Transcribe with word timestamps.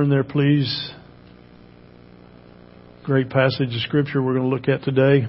Turn 0.00 0.08
there, 0.08 0.24
please. 0.24 0.92
Great 3.04 3.28
passage 3.28 3.68
of 3.68 3.82
Scripture 3.82 4.22
we're 4.22 4.32
going 4.32 4.48
to 4.48 4.56
look 4.56 4.66
at 4.66 4.82
today. 4.82 5.26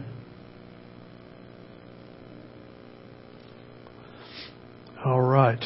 All 5.03 5.19
right. 5.19 5.59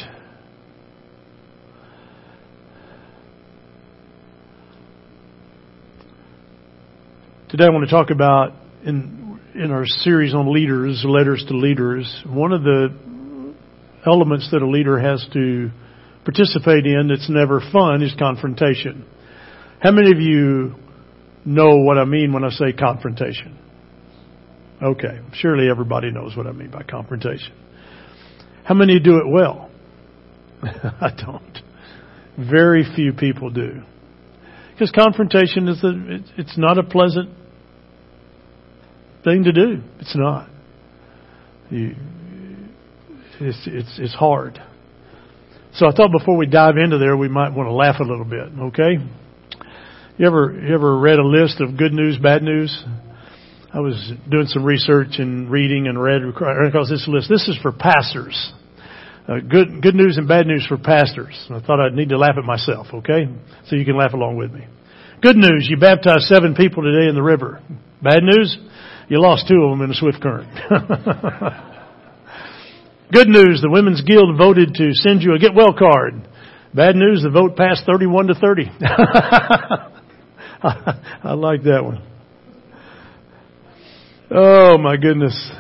Today 7.50 7.66
I 7.66 7.70
want 7.70 7.88
to 7.88 7.92
talk 7.92 8.10
about 8.10 8.54
in 8.84 9.40
in 9.54 9.70
our 9.70 9.86
series 9.86 10.34
on 10.34 10.52
leaders, 10.52 11.06
letters 11.08 11.46
to 11.48 11.56
leaders, 11.56 12.24
one 12.26 12.52
of 12.52 12.64
the 12.64 13.54
elements 14.04 14.50
that 14.52 14.64
a 14.64 14.68
leader 14.68 14.98
has 14.98 15.24
to 15.34 15.70
participate 16.26 16.86
in 16.86 17.08
that's 17.08 17.30
never 17.30 17.62
fun 17.72 18.02
is 18.02 18.14
confrontation. 18.18 19.06
How 19.80 19.92
many 19.92 20.12
of 20.12 20.20
you 20.20 20.76
know 21.46 21.78
what 21.78 21.98
I 21.98 22.06
mean 22.06 22.34
when 22.34 22.44
I 22.44 22.50
say 22.50 22.74
confrontation? 22.74 23.58
Okay, 24.82 25.22
surely 25.34 25.70
everybody 25.70 26.12
knows 26.12 26.36
what 26.36 26.48
I 26.48 26.52
mean 26.52 26.72
by 26.72 26.84
confrontation. 26.84 27.54
How 28.66 28.74
many 28.74 29.00
do 29.00 29.18
it 29.18 29.28
well? 29.28 29.70
I 30.64 31.12
don't. 31.16 31.60
Very 32.38 32.84
few 32.96 33.14
people 33.14 33.52
do. 33.52 33.84
Because 34.72 34.92
confrontation 34.92 35.70
is 35.70 35.82
a, 35.84 35.94
it's 36.38 36.58
not 36.58 36.78
a 36.78 36.84
pleasant 36.84 37.30
thing 39.24 39.44
to 39.44 39.54
do. 39.54 39.82
It's 40.00 40.16
not. 40.16 40.50
You, 41.70 41.96
it's, 43.40 43.62
it's, 43.66 44.00
it's 44.00 44.14
hard. 44.14 44.62
So 45.76 45.88
I 45.88 45.92
thought 45.92 46.12
before 46.12 46.38
we 46.38 46.46
dive 46.46 46.78
into 46.78 46.98
there, 46.98 47.18
we 47.18 47.28
might 47.28 47.54
want 47.54 47.68
to 47.68 47.74
laugh 47.74 48.00
a 48.00 48.04
little 48.04 48.24
bit, 48.24 48.48
okay? 48.72 49.04
You 50.18 50.26
ever, 50.26 50.58
you 50.66 50.74
ever 50.74 50.98
read 50.98 51.20
a 51.20 51.28
list 51.28 51.60
of 51.60 51.78
good 51.78 51.92
news, 51.92 52.18
bad 52.18 52.44
news? 52.44 52.72
I 53.74 53.82
was 53.82 54.14
doing 54.32 54.48
some 54.48 54.64
research 54.64 55.20
and 55.20 55.52
reading 55.52 55.88
and 55.88 56.02
read 56.02 56.22
across 56.24 56.90
this 56.90 57.06
list. 57.10 57.28
This 57.28 57.50
is 57.50 57.58
for 57.62 57.74
pastors. 57.74 58.54
Uh, 59.28 59.40
good, 59.40 59.82
good 59.82 59.96
news 59.96 60.18
and 60.18 60.30
bad 60.30 60.48
news 60.48 60.66
for 60.66 60.78
pastors. 60.78 61.36
I 61.50 61.60
thought 61.60 61.82
I'd 61.82 61.94
need 61.94 62.10
to 62.10 62.18
laugh 62.18 62.36
at 62.38 62.46
myself, 62.46 62.88
okay? 62.94 63.28
So 63.68 63.76
you 63.76 63.84
can 63.84 63.98
laugh 63.98 64.14
along 64.14 64.38
with 64.38 64.54
me. 64.54 64.66
Good 65.22 65.36
news, 65.36 65.68
you 65.70 65.76
baptized 65.76 66.24
seven 66.24 66.56
people 66.56 66.84
today 66.84 67.10
in 67.10 67.16
the 67.16 67.24
river. 67.24 67.62
Bad 68.02 68.24
news, 68.24 68.58
you 69.10 69.20
lost 69.20 69.50
two 69.50 69.62
of 69.62 69.72
them 69.72 69.82
in 69.82 69.92
a 69.92 69.94
swift 69.94 70.22
current. 70.22 70.48
Good 73.12 73.28
news, 73.28 73.62
the 73.62 73.70
Women's 73.70 74.02
Guild 74.02 74.36
voted 74.38 74.74
to 74.76 74.94
send 74.94 75.22
you 75.22 75.36
a 75.36 75.40
get 75.40 75.54
well 75.54 75.74
card. 75.74 76.28
Bad 76.74 76.96
news, 76.96 77.22
the 77.24 77.30
vote 77.30 77.56
passed 77.56 77.86
31 77.86 78.28
to 78.28 78.36
30. 78.36 78.72
I 81.24 81.34
like 81.34 81.64
that 81.64 81.84
one. 81.84 82.02
Oh 84.32 84.78
my 84.78 84.98
goodness. 84.98 85.52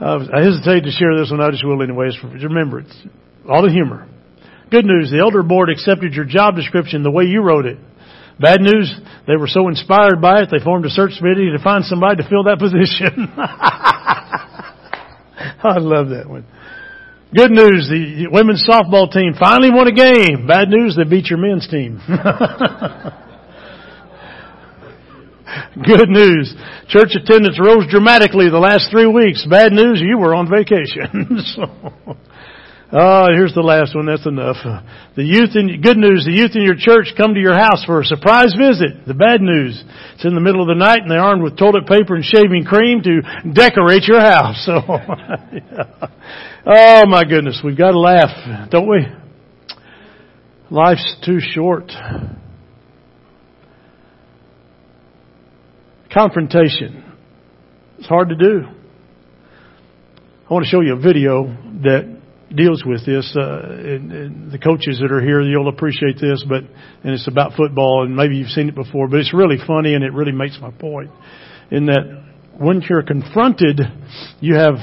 I 0.00 0.42
hesitate 0.42 0.82
to 0.84 0.90
share 0.90 1.16
this 1.16 1.30
one, 1.30 1.40
I 1.40 1.50
just 1.50 1.64
will 1.64 1.80
anyways. 1.80 2.18
Remember, 2.22 2.80
it's 2.80 2.96
all 3.48 3.62
the 3.62 3.70
humor. 3.70 4.08
Good 4.70 4.84
news, 4.84 5.10
the 5.10 5.20
elder 5.20 5.44
board 5.44 5.70
accepted 5.70 6.14
your 6.14 6.24
job 6.24 6.56
description 6.56 7.04
the 7.04 7.10
way 7.10 7.24
you 7.24 7.40
wrote 7.40 7.66
it. 7.66 7.78
Bad 8.40 8.60
news, 8.60 8.92
they 9.28 9.36
were 9.36 9.46
so 9.46 9.68
inspired 9.68 10.20
by 10.20 10.42
it, 10.42 10.48
they 10.50 10.58
formed 10.62 10.86
a 10.86 10.90
search 10.90 11.12
committee 11.18 11.52
to 11.56 11.62
find 11.62 11.84
somebody 11.84 12.20
to 12.22 12.28
fill 12.28 12.44
that 12.44 12.58
position. 12.58 13.30
I 15.62 15.78
love 15.78 16.08
that 16.10 16.28
one. 16.28 16.46
Good 17.34 17.50
news, 17.50 17.88
the 17.88 18.28
women's 18.30 18.62
softball 18.68 19.10
team 19.10 19.32
finally 19.40 19.70
won 19.72 19.88
a 19.88 19.92
game. 19.92 20.46
Bad 20.46 20.68
news, 20.68 20.96
they 20.96 21.04
beat 21.04 21.30
your 21.30 21.38
men's 21.38 21.66
team. 21.66 21.98
Good 25.74 26.08
news, 26.10 26.54
church 26.88 27.16
attendance 27.16 27.58
rose 27.58 27.86
dramatically 27.88 28.50
the 28.50 28.58
last 28.58 28.90
three 28.90 29.06
weeks. 29.06 29.46
Bad 29.48 29.72
news, 29.72 30.02
you 30.04 30.18
were 30.18 30.34
on 30.34 30.48
vacation. 30.48 31.40
so, 31.56 32.16
Oh, 32.94 33.28
here's 33.32 33.54
the 33.54 33.64
last 33.64 33.94
one. 33.96 34.04
That's 34.04 34.26
enough. 34.26 34.56
The 35.16 35.24
youth 35.24 35.56
in, 35.56 35.80
good 35.80 35.96
news, 35.96 36.28
the 36.28 36.36
youth 36.36 36.52
in 36.54 36.60
your 36.60 36.76
church 36.76 37.14
come 37.16 37.32
to 37.32 37.40
your 37.40 37.56
house 37.56 37.82
for 37.86 38.00
a 38.00 38.04
surprise 38.04 38.52
visit. 38.52 39.06
The 39.06 39.14
bad 39.14 39.40
news, 39.40 39.82
it's 40.12 40.26
in 40.26 40.34
the 40.34 40.44
middle 40.44 40.60
of 40.60 40.68
the 40.68 40.76
night 40.76 41.00
and 41.00 41.10
they're 41.10 41.18
armed 41.18 41.42
with 41.42 41.56
toilet 41.56 41.86
paper 41.88 42.14
and 42.14 42.22
shaving 42.22 42.64
cream 42.68 43.00
to 43.00 43.22
decorate 43.48 44.04
your 44.04 44.20
house. 44.20 44.60
So, 44.66 44.76
oh 46.66 47.06
my 47.06 47.24
goodness, 47.24 47.62
we've 47.64 47.78
got 47.78 47.92
to 47.92 47.98
laugh, 47.98 48.68
don't 48.70 48.88
we? 48.88 49.06
Life's 50.70 51.16
too 51.24 51.40
short. 51.40 51.90
Confrontation. 56.12 57.10
It's 57.96 58.08
hard 58.08 58.28
to 58.28 58.36
do. 58.36 58.66
I 60.44 60.52
want 60.52 60.66
to 60.66 60.70
show 60.70 60.82
you 60.82 60.92
a 60.92 61.00
video 61.00 61.46
that 61.84 62.21
deals 62.56 62.84
with 62.84 63.04
this. 63.06 63.34
Uh, 63.36 63.62
and, 63.68 64.12
and 64.12 64.52
the 64.52 64.58
coaches 64.58 64.98
that 65.00 65.12
are 65.12 65.20
here, 65.20 65.40
you'll 65.42 65.68
appreciate 65.68 66.20
this, 66.20 66.44
but 66.48 66.62
and 66.62 67.12
it's 67.14 67.28
about 67.28 67.52
football, 67.56 68.04
and 68.04 68.16
maybe 68.16 68.36
you've 68.36 68.50
seen 68.50 68.68
it 68.68 68.74
before, 68.74 69.08
but 69.08 69.18
it's 69.18 69.34
really 69.34 69.58
funny, 69.66 69.94
and 69.94 70.04
it 70.04 70.12
really 70.12 70.32
makes 70.32 70.58
my 70.60 70.70
point. 70.70 71.10
In 71.70 71.86
that, 71.86 72.24
when 72.58 72.82
you're 72.88 73.02
confronted, 73.02 73.80
you 74.40 74.54
have 74.54 74.74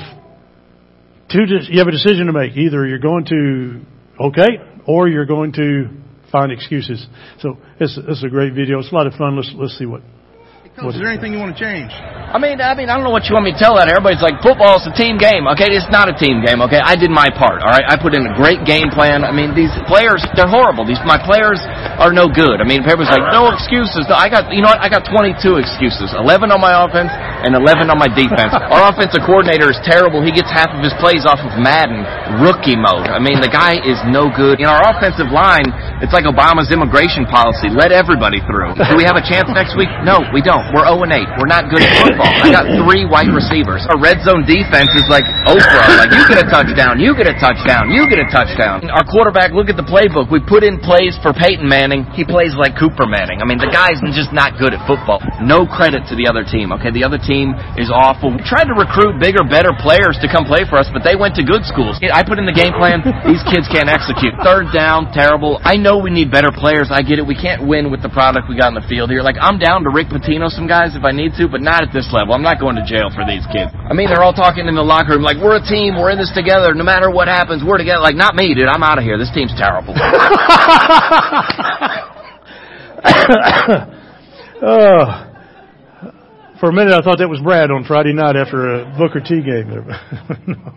two. 1.31 1.45
You 1.69 1.79
have 1.79 1.87
a 1.87 1.91
decision 1.91 2.27
to 2.27 2.33
make. 2.33 2.57
Either 2.57 2.85
you're 2.87 2.99
going 2.99 3.25
to 3.25 3.81
okay, 4.19 4.57
or 4.87 5.07
you're 5.07 5.25
going 5.25 5.53
to 5.53 5.89
find 6.31 6.51
excuses. 6.51 7.05
So 7.39 7.57
it's, 7.79 7.97
it's 8.07 8.23
a 8.23 8.29
great 8.29 8.53
video. 8.53 8.79
It's 8.79 8.91
a 8.91 8.95
lot 8.95 9.07
of 9.07 9.13
fun. 9.13 9.35
Let's 9.35 9.51
let's 9.55 9.77
see 9.77 9.85
what 9.85 10.01
Coach, 10.79 10.95
is 10.95 11.03
there 11.03 11.11
anything 11.11 11.35
you 11.35 11.39
want 11.43 11.51
to 11.51 11.59
change? 11.59 11.91
I 12.29 12.37
mean, 12.37 12.61
I 12.61 12.77
mean, 12.77 12.87
I 12.87 12.95
don't 12.95 13.01
know 13.01 13.11
what 13.11 13.25
you 13.25 13.33
want 13.33 13.49
me 13.49 13.57
to 13.57 13.59
tell 13.59 13.75
that. 13.81 13.89
Everybody's 13.89 14.21
like, 14.21 14.37
football 14.45 14.77
is 14.77 14.85
a 14.85 14.93
team 14.93 15.17
game. 15.17 15.49
Okay, 15.57 15.73
it's 15.73 15.89
not 15.89 16.07
a 16.07 16.15
team 16.15 16.45
game. 16.45 16.61
Okay, 16.61 16.77
I 16.77 16.93
did 16.93 17.09
my 17.09 17.25
part. 17.33 17.65
All 17.65 17.73
right, 17.73 17.81
I 17.83 17.97
put 17.97 18.13
in 18.13 18.21
a 18.21 18.33
great 18.37 18.61
game 18.69 18.93
plan. 18.93 19.25
I 19.25 19.33
mean, 19.33 19.57
these 19.57 19.73
players, 19.89 20.21
they're 20.37 20.47
horrible. 20.47 20.85
These 20.85 21.01
my 21.09 21.17
players 21.17 21.57
are 21.97 22.13
no 22.13 22.29
good. 22.29 22.61
I 22.61 22.69
mean, 22.69 22.85
everybody's 22.85 23.09
like, 23.09 23.33
no 23.33 23.49
excuses. 23.49 24.05
No, 24.05 24.13
I 24.13 24.29
got, 24.29 24.53
you 24.53 24.61
know 24.61 24.69
what? 24.69 24.77
I 24.77 24.93
got 24.93 25.09
22 25.09 25.57
excuses. 25.57 26.13
11 26.13 26.53
on 26.53 26.61
my 26.61 26.85
offense 26.85 27.09
and 27.09 27.57
11 27.57 27.89
on 27.89 27.97
my 27.97 28.07
defense. 28.07 28.53
Our 28.77 28.93
offensive 28.93 29.25
coordinator 29.25 29.73
is 29.73 29.81
terrible. 29.81 30.21
He 30.21 30.29
gets 30.29 30.53
half 30.53 30.69
of 30.69 30.85
his 30.85 30.93
plays 31.01 31.25
off 31.25 31.41
of 31.41 31.57
Madden 31.57 32.05
rookie 32.45 32.77
mode. 32.77 33.09
I 33.09 33.17
mean, 33.17 33.41
the 33.41 33.49
guy 33.49 33.81
is 33.81 33.97
no 34.05 34.29
good. 34.29 34.61
In 34.61 34.69
our 34.69 34.85
offensive 34.85 35.33
line, 35.33 35.65
it's 36.05 36.13
like 36.13 36.29
Obama's 36.29 36.69
immigration 36.69 37.25
policy. 37.25 37.73
Let 37.73 37.89
everybody 37.89 38.37
through. 38.45 38.77
Do 38.77 38.93
we 38.93 39.03
have 39.09 39.17
a 39.17 39.25
chance 39.25 39.49
next 39.49 39.73
week? 39.73 39.89
No, 40.05 40.21
we 40.29 40.45
don't. 40.45 40.68
We're 40.69 40.85
0 40.85 41.01
and 41.05 41.13
8. 41.13 41.41
We're 41.41 41.49
not 41.49 41.69
good 41.73 41.81
at 41.81 41.91
football. 42.01 42.29
I 42.29 42.47
got 42.53 42.65
three 42.85 43.05
white 43.09 43.29
receivers. 43.33 43.81
Our 43.89 43.97
red 43.97 44.21
zone 44.21 44.45
defense 44.45 44.93
is 44.93 45.09
like 45.09 45.25
Oprah. 45.49 45.97
Like 45.97 46.13
you 46.13 46.23
get 46.29 46.39
a 46.41 46.47
touchdown, 46.47 47.01
you 47.01 47.17
get 47.17 47.25
a 47.25 47.37
touchdown, 47.41 47.89
you 47.89 48.05
get 48.05 48.21
a 48.21 48.29
touchdown. 48.29 48.85
Our 48.89 49.05
quarterback, 49.05 49.51
look 49.51 49.69
at 49.69 49.77
the 49.77 49.87
playbook. 49.87 50.29
We 50.29 50.41
put 50.43 50.61
in 50.61 50.77
plays 50.77 51.17
for 51.25 51.33
Peyton 51.33 51.65
Manning. 51.65 52.05
He 52.13 52.21
plays 52.21 52.53
like 52.53 52.77
Cooper 52.77 53.09
Manning. 53.09 53.41
I 53.41 53.45
mean, 53.49 53.57
the 53.57 53.71
guy's 53.73 53.97
just 54.13 54.29
not 54.29 54.61
good 54.61 54.73
at 54.77 54.81
football. 54.85 55.21
No 55.41 55.65
credit 55.65 56.05
to 56.09 56.15
the 56.15 56.29
other 56.29 56.45
team. 56.45 56.69
Okay, 56.77 56.93
the 56.93 57.01
other 57.01 57.17
team 57.17 57.57
is 57.77 57.89
awful. 57.89 58.29
We 58.29 58.41
tried 58.45 58.69
to 58.69 58.77
recruit 58.77 59.17
bigger, 59.17 59.41
better 59.47 59.73
players 59.73 60.17
to 60.21 60.27
come 60.29 60.45
play 60.45 60.69
for 60.69 60.77
us, 60.77 60.89
but 60.93 61.01
they 61.01 61.17
went 61.17 61.33
to 61.41 61.43
good 61.43 61.65
schools. 61.65 61.97
I 61.99 62.21
put 62.21 62.37
in 62.37 62.45
the 62.45 62.55
game 62.55 62.77
plan. 62.77 63.01
These 63.25 63.41
kids 63.49 63.65
can't 63.71 63.89
execute. 63.89 64.37
Third 64.45 64.69
down, 64.69 65.09
terrible. 65.11 65.57
I 65.65 65.75
know 65.79 65.97
we 65.97 66.13
need 66.13 66.29
better 66.29 66.53
players. 66.53 66.93
I 66.93 67.01
get 67.01 67.17
it. 67.17 67.25
We 67.25 67.35
can't 67.35 67.65
win 67.65 67.89
with 67.89 68.05
the 68.05 68.11
product 68.13 68.45
we 68.45 68.55
got 68.55 68.69
in 68.69 68.77
the 68.77 68.85
field 68.85 69.09
here. 69.09 69.25
Like 69.25 69.39
I'm 69.39 69.57
down 69.57 69.83
to 69.83 69.89
Rick 69.89 70.13
Pitino 70.13 70.51
some 70.59 70.67
guys 70.67 70.91
if 70.91 71.07
I 71.07 71.15
need 71.15 71.39
to, 71.39 71.47
but 71.47 71.63
not 71.63 71.87
at 71.87 71.95
this 71.95 72.11
level. 72.11 72.35
I'm 72.35 72.43
not 72.43 72.59
going 72.59 72.75
to 72.75 72.83
jail 72.83 73.07
for 73.15 73.23
these 73.23 73.47
kids. 73.47 73.71
I 73.71 73.95
mean, 73.95 74.11
they're 74.11 74.19
all 74.19 74.35
talking 74.35 74.67
in 74.67 74.75
the 74.75 74.83
locker 74.83 75.15
room 75.15 75.23
like, 75.23 75.39
we're 75.39 75.55
a 75.55 75.63
team, 75.63 75.95
we're 75.95 76.11
in 76.11 76.19
this 76.19 76.35
together, 76.35 76.75
no 76.75 76.83
matter 76.83 77.07
what 77.07 77.31
happens, 77.31 77.63
we're 77.63 77.79
together. 77.79 78.03
Like, 78.03 78.19
not 78.19 78.35
me, 78.35 78.51
dude, 78.51 78.67
I'm 78.67 78.83
out 78.83 78.99
of 78.99 79.07
here. 79.07 79.15
This 79.15 79.31
team's 79.31 79.55
terrible. 79.55 79.95
oh. 84.61 85.25
For 86.59 86.67
a 86.67 86.73
minute, 86.73 86.91
I 86.91 86.99
thought 86.99 87.19
that 87.19 87.29
was 87.29 87.39
Brad 87.39 87.71
on 87.71 87.85
Friday 87.85 88.11
night 88.11 88.35
after 88.35 88.83
a 88.83 88.97
Booker 88.99 89.21
T 89.21 89.41
game. 89.41 89.71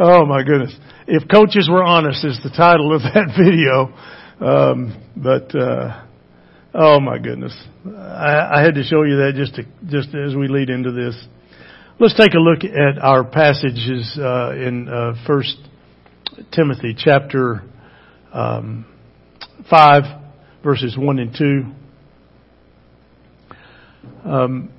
oh 0.00 0.26
my 0.26 0.42
goodness! 0.42 0.74
If 1.06 1.28
coaches 1.28 1.68
were 1.70 1.84
honest, 1.84 2.24
is 2.24 2.40
the 2.42 2.50
title 2.50 2.92
of 2.92 3.02
that 3.02 3.30
video. 3.38 3.94
Um, 4.44 5.00
but 5.14 5.54
uh, 5.54 6.02
Oh 6.80 7.00
my 7.00 7.18
goodness. 7.18 7.60
I, 7.84 8.60
I 8.60 8.62
had 8.62 8.76
to 8.76 8.84
show 8.84 9.02
you 9.02 9.16
that 9.16 9.32
just 9.34 9.56
to, 9.56 9.64
just 9.88 10.14
as 10.14 10.36
we 10.36 10.46
lead 10.46 10.70
into 10.70 10.92
this. 10.92 11.20
Let's 11.98 12.14
take 12.14 12.34
a 12.34 12.38
look 12.38 12.62
at 12.62 13.02
our 13.02 13.24
passages 13.24 14.16
uh, 14.16 14.52
in 14.52 14.88
uh, 14.88 15.14
First 15.26 15.56
Timothy 16.52 16.94
chapter 16.96 17.64
um, 18.32 18.86
five, 19.68 20.04
verses 20.62 20.96
one 20.96 21.18
and 21.18 21.34
two. 21.36 21.64
Um, 24.24 24.70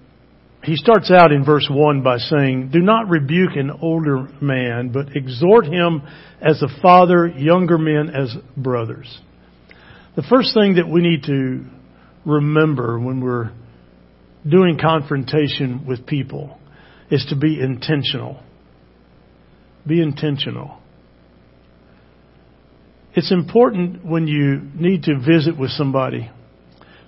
he 0.64 0.78
starts 0.78 1.12
out 1.12 1.34
in 1.34 1.44
verse 1.44 1.68
1 1.70 2.02
by 2.02 2.18
saying, 2.18 2.70
Do 2.72 2.80
not 2.80 3.10
rebuke 3.10 3.56
an 3.56 3.72
older 3.82 4.30
man, 4.42 4.94
but 4.94 5.18
exhort 5.18 5.66
him 5.66 6.02
as 6.42 6.62
a 6.62 6.82
father, 6.82 7.28
younger 7.28 7.78
men 7.78 8.10
as 8.10 8.34
brothers. 8.56 9.20
The 10.16 10.24
first 10.24 10.54
thing 10.54 10.76
that 10.76 10.88
we 10.88 11.02
need 11.02 11.24
to 11.24 11.66
remember 12.30 13.00
when 13.00 13.22
we're 13.22 13.52
doing 14.48 14.78
confrontation 14.80 15.86
with 15.88 16.06
people 16.06 16.58
is 17.12 17.26
to 17.30 17.36
be 17.36 17.60
intentional. 17.60 18.42
Be 19.86 20.02
intentional. 20.02 20.78
It's 23.16 23.32
important 23.32 24.06
when 24.06 24.28
you 24.28 24.62
need 24.76 25.04
to 25.04 25.18
visit 25.18 25.58
with 25.58 25.72
somebody. 25.72 26.30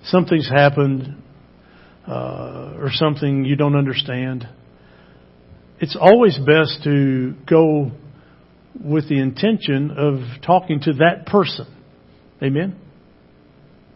Something's 0.04 0.48
happened, 0.48 1.22
uh, 2.06 2.74
or 2.78 2.90
something 2.90 3.44
you 3.44 3.56
don't 3.56 3.76
understand. 3.76 4.48
It's 5.80 5.96
always 5.98 6.38
best 6.38 6.82
to 6.84 7.34
go 7.48 7.92
with 8.84 9.08
the 9.08 9.20
intention 9.20 9.92
of 9.96 10.42
talking 10.44 10.80
to 10.80 10.92
that 10.94 11.26
person. 11.26 11.66
Amen? 12.42 12.76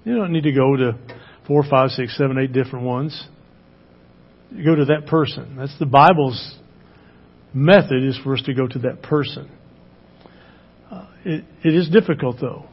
You 0.05 0.17
don't 0.17 0.33
need 0.33 0.45
to 0.45 0.53
go 0.53 0.77
to 0.77 0.99
four, 1.47 1.65
five, 1.69 1.91
six, 1.91 2.17
seven, 2.17 2.39
eight 2.39 2.53
different 2.53 2.85
ones. 2.85 3.27
You 4.51 4.65
go 4.65 4.75
to 4.75 4.87
that 4.87 5.07
person. 5.07 5.57
That's 5.57 5.77
the 5.79 5.87
Bible's 5.87 6.57
method 7.53 8.05
is 8.05 8.19
for 8.23 8.35
us 8.35 8.43
to 8.43 8.55
go 8.55 8.67
to 8.67 8.79
that 8.81 9.03
person. 9.03 9.51
Uh, 10.91 11.07
it, 11.25 11.45
it 11.65 11.75
is 11.75 11.89
difficult 11.89 12.37
though. 12.41 12.67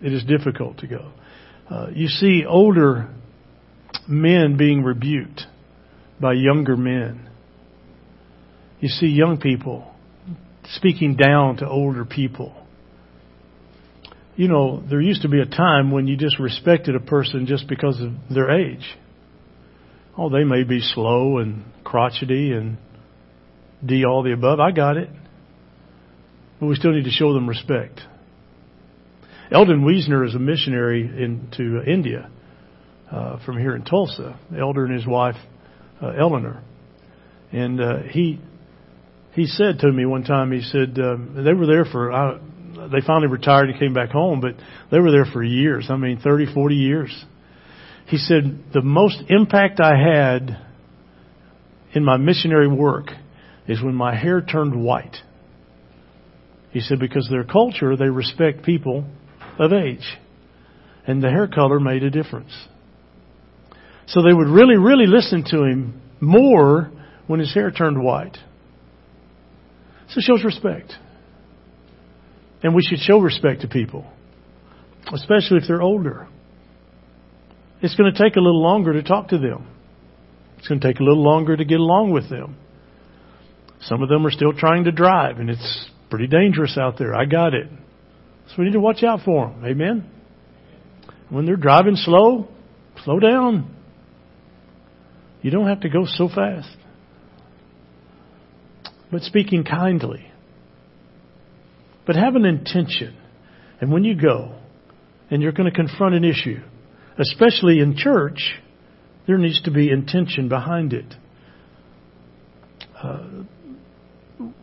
It 0.00 0.12
is 0.12 0.24
difficult 0.24 0.78
to 0.78 0.86
go. 0.86 1.12
Uh, 1.70 1.88
you 1.94 2.08
see 2.08 2.44
older 2.46 3.14
men 4.08 4.56
being 4.56 4.82
rebuked 4.82 5.42
by 6.20 6.32
younger 6.32 6.76
men. 6.76 7.28
You 8.80 8.88
see 8.88 9.06
young 9.06 9.38
people 9.38 9.92
speaking 10.74 11.16
down 11.16 11.56
to 11.58 11.68
older 11.68 12.04
people. 12.04 12.61
You 14.42 14.48
know, 14.48 14.82
there 14.90 15.00
used 15.00 15.22
to 15.22 15.28
be 15.28 15.40
a 15.40 15.46
time 15.46 15.92
when 15.92 16.08
you 16.08 16.16
just 16.16 16.40
respected 16.40 16.96
a 16.96 17.00
person 17.00 17.46
just 17.46 17.68
because 17.68 18.00
of 18.00 18.10
their 18.28 18.50
age. 18.50 18.84
Oh, 20.18 20.30
they 20.30 20.42
may 20.42 20.64
be 20.64 20.80
slow 20.80 21.38
and 21.38 21.62
crotchety 21.84 22.50
and 22.50 22.76
D 23.86 24.04
all 24.04 24.24
the 24.24 24.32
above. 24.32 24.58
I 24.58 24.72
got 24.72 24.96
it. 24.96 25.10
But 26.58 26.66
we 26.66 26.74
still 26.74 26.90
need 26.90 27.04
to 27.04 27.10
show 27.10 27.32
them 27.34 27.48
respect. 27.48 28.00
Eldon 29.52 29.84
Wiesner 29.84 30.26
is 30.26 30.34
a 30.34 30.40
missionary 30.40 31.02
into 31.02 31.80
India 31.86 32.28
uh, 33.12 33.38
from 33.46 33.58
here 33.58 33.76
in 33.76 33.84
Tulsa. 33.84 34.40
Eldon 34.58 34.86
and 34.86 34.94
his 34.94 35.06
wife, 35.06 35.36
uh, 36.02 36.14
Eleanor. 36.20 36.64
And 37.52 37.80
uh, 37.80 37.98
he 38.10 38.40
he 39.34 39.46
said 39.46 39.78
to 39.78 39.92
me 39.92 40.04
one 40.04 40.24
time, 40.24 40.50
he 40.50 40.62
said 40.62 40.98
um, 40.98 41.44
they 41.44 41.52
were 41.52 41.68
there 41.68 41.84
for 41.84 42.10
uh, 42.10 42.38
they 42.90 43.00
finally 43.06 43.28
retired 43.28 43.68
and 43.68 43.78
came 43.78 43.94
back 43.94 44.10
home, 44.10 44.40
but 44.40 44.54
they 44.90 44.98
were 44.98 45.10
there 45.10 45.24
for 45.24 45.42
years. 45.42 45.86
I 45.90 45.96
mean, 45.96 46.18
30, 46.18 46.52
40 46.52 46.74
years. 46.74 47.24
He 48.06 48.16
said 48.16 48.64
the 48.72 48.82
most 48.82 49.22
impact 49.28 49.80
I 49.80 49.96
had 49.96 50.58
in 51.94 52.04
my 52.04 52.16
missionary 52.16 52.68
work 52.68 53.06
is 53.68 53.82
when 53.82 53.94
my 53.94 54.14
hair 54.14 54.40
turned 54.40 54.82
white. 54.82 55.16
He 56.70 56.80
said 56.80 56.98
because 56.98 57.28
their 57.30 57.44
culture 57.44 57.96
they 57.96 58.08
respect 58.08 58.64
people 58.64 59.04
of 59.58 59.72
age, 59.72 60.18
and 61.06 61.22
the 61.22 61.28
hair 61.28 61.46
color 61.46 61.78
made 61.78 62.02
a 62.02 62.10
difference. 62.10 62.52
So 64.06 64.22
they 64.22 64.32
would 64.32 64.48
really, 64.48 64.76
really 64.76 65.06
listen 65.06 65.44
to 65.48 65.64
him 65.64 66.00
more 66.20 66.90
when 67.26 67.40
his 67.40 67.52
hair 67.54 67.70
turned 67.70 68.02
white. 68.02 68.36
So 70.08 70.18
it 70.18 70.22
shows 70.22 70.44
respect. 70.44 70.92
And 72.62 72.74
we 72.74 72.82
should 72.82 72.98
show 72.98 73.18
respect 73.18 73.62
to 73.62 73.68
people, 73.68 74.06
especially 75.12 75.58
if 75.58 75.64
they're 75.66 75.82
older. 75.82 76.28
It's 77.80 77.96
going 77.96 78.12
to 78.12 78.18
take 78.18 78.36
a 78.36 78.40
little 78.40 78.62
longer 78.62 78.92
to 78.92 79.02
talk 79.02 79.28
to 79.28 79.38
them. 79.38 79.66
It's 80.58 80.68
going 80.68 80.80
to 80.80 80.86
take 80.86 81.00
a 81.00 81.02
little 81.02 81.22
longer 81.22 81.56
to 81.56 81.64
get 81.64 81.80
along 81.80 82.12
with 82.12 82.30
them. 82.30 82.56
Some 83.80 84.02
of 84.02 84.08
them 84.08 84.24
are 84.24 84.30
still 84.30 84.52
trying 84.52 84.84
to 84.84 84.92
drive, 84.92 85.38
and 85.38 85.50
it's 85.50 85.90
pretty 86.08 86.28
dangerous 86.28 86.78
out 86.78 86.98
there. 86.98 87.14
I 87.14 87.24
got 87.24 87.52
it. 87.52 87.66
So 88.48 88.54
we 88.58 88.66
need 88.66 88.74
to 88.74 88.80
watch 88.80 89.02
out 89.02 89.20
for 89.24 89.48
them. 89.48 89.64
Amen? 89.64 90.10
When 91.30 91.46
they're 91.46 91.56
driving 91.56 91.96
slow, 91.96 92.46
slow 93.04 93.18
down. 93.18 93.74
You 95.40 95.50
don't 95.50 95.66
have 95.66 95.80
to 95.80 95.88
go 95.88 96.04
so 96.06 96.28
fast. 96.28 96.76
But 99.10 99.22
speaking 99.22 99.64
kindly. 99.64 100.31
But 102.06 102.16
have 102.16 102.34
an 102.34 102.44
intention. 102.44 103.16
And 103.80 103.92
when 103.92 104.04
you 104.04 104.20
go 104.20 104.56
and 105.30 105.42
you're 105.42 105.52
going 105.52 105.70
to 105.70 105.76
confront 105.76 106.14
an 106.14 106.24
issue, 106.24 106.60
especially 107.18 107.80
in 107.80 107.96
church, 107.96 108.54
there 109.26 109.38
needs 109.38 109.62
to 109.62 109.70
be 109.70 109.90
intention 109.90 110.48
behind 110.48 110.92
it. 110.92 111.14
Uh, 113.00 113.44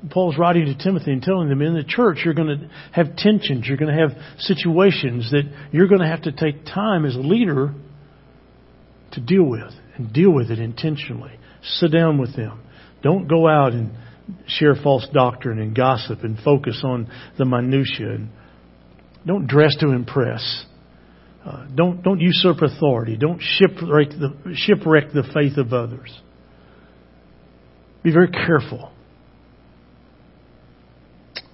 Paul's 0.09 0.37
writing 0.37 0.65
to 0.65 0.77
Timothy 0.77 1.11
and 1.11 1.21
telling 1.21 1.49
them 1.49 1.61
in 1.61 1.73
the 1.73 1.83
church 1.83 2.19
you're 2.23 2.33
going 2.33 2.59
to 2.59 2.69
have 2.91 3.15
tensions, 3.15 3.65
you're 3.67 3.77
going 3.77 3.95
to 3.95 3.99
have 3.99 4.11
situations 4.39 5.31
that 5.31 5.43
you're 5.71 5.87
going 5.87 6.01
to 6.01 6.07
have 6.07 6.23
to 6.23 6.31
take 6.31 6.65
time 6.65 7.05
as 7.05 7.15
a 7.15 7.19
leader 7.19 7.73
to 9.11 9.21
deal 9.21 9.43
with 9.43 9.73
and 9.95 10.13
deal 10.13 10.31
with 10.31 10.51
it 10.51 10.59
intentionally. 10.59 11.31
Sit 11.63 11.91
down 11.91 12.17
with 12.17 12.35
them. 12.35 12.61
Don't 13.01 13.27
go 13.27 13.47
out 13.47 13.73
and 13.73 13.91
share 14.47 14.75
false 14.75 15.07
doctrine 15.13 15.59
and 15.59 15.75
gossip 15.75 16.23
and 16.23 16.37
focus 16.39 16.81
on 16.83 17.11
the 17.37 17.45
minutia. 17.45 18.09
And 18.09 18.29
don't 19.25 19.47
dress 19.47 19.75
to 19.79 19.89
impress. 19.89 20.65
Uh, 21.45 21.65
don't 21.73 22.03
don't 22.03 22.19
usurp 22.19 22.61
authority. 22.61 23.17
Don't 23.17 23.39
shipwreck 23.41 24.09
the 24.09 24.53
shipwreck 24.53 25.11
the 25.13 25.23
faith 25.33 25.57
of 25.57 25.73
others. 25.73 26.17
Be 28.03 28.11
very 28.11 28.29
careful. 28.29 28.91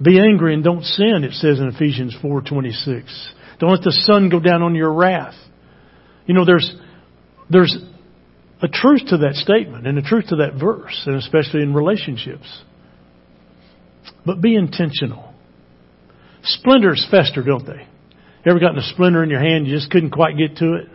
Be 0.01 0.19
angry 0.19 0.53
and 0.53 0.63
don't 0.63 0.83
sin, 0.83 1.23
it 1.23 1.33
says 1.33 1.59
in 1.59 1.67
Ephesians 1.67 2.15
4:26. 2.21 3.03
Don't 3.59 3.71
let 3.71 3.83
the 3.83 3.91
sun 3.91 4.29
go 4.29 4.39
down 4.39 4.61
on 4.61 4.75
your 4.75 4.91
wrath. 4.91 5.35
You 6.25 6.33
know, 6.33 6.45
there's 6.45 6.75
there's 7.49 7.75
a 8.61 8.67
truth 8.67 9.01
to 9.07 9.17
that 9.17 9.33
statement 9.35 9.85
and 9.85 9.97
a 9.97 10.01
truth 10.01 10.27
to 10.27 10.37
that 10.37 10.53
verse, 10.59 11.03
and 11.05 11.15
especially 11.15 11.61
in 11.61 11.73
relationships. 11.73 12.63
But 14.25 14.41
be 14.41 14.55
intentional. 14.55 15.33
Splinters 16.43 17.05
fester, 17.09 17.43
don't 17.43 17.65
they? 17.65 17.87
Ever 18.45 18.59
gotten 18.59 18.77
a 18.77 18.83
splinter 18.83 19.23
in 19.23 19.29
your 19.29 19.39
hand, 19.41 19.67
you 19.67 19.75
just 19.75 19.89
couldn't 19.89 20.11
quite 20.11 20.37
get 20.37 20.57
to 20.57 20.75
it? 20.75 20.89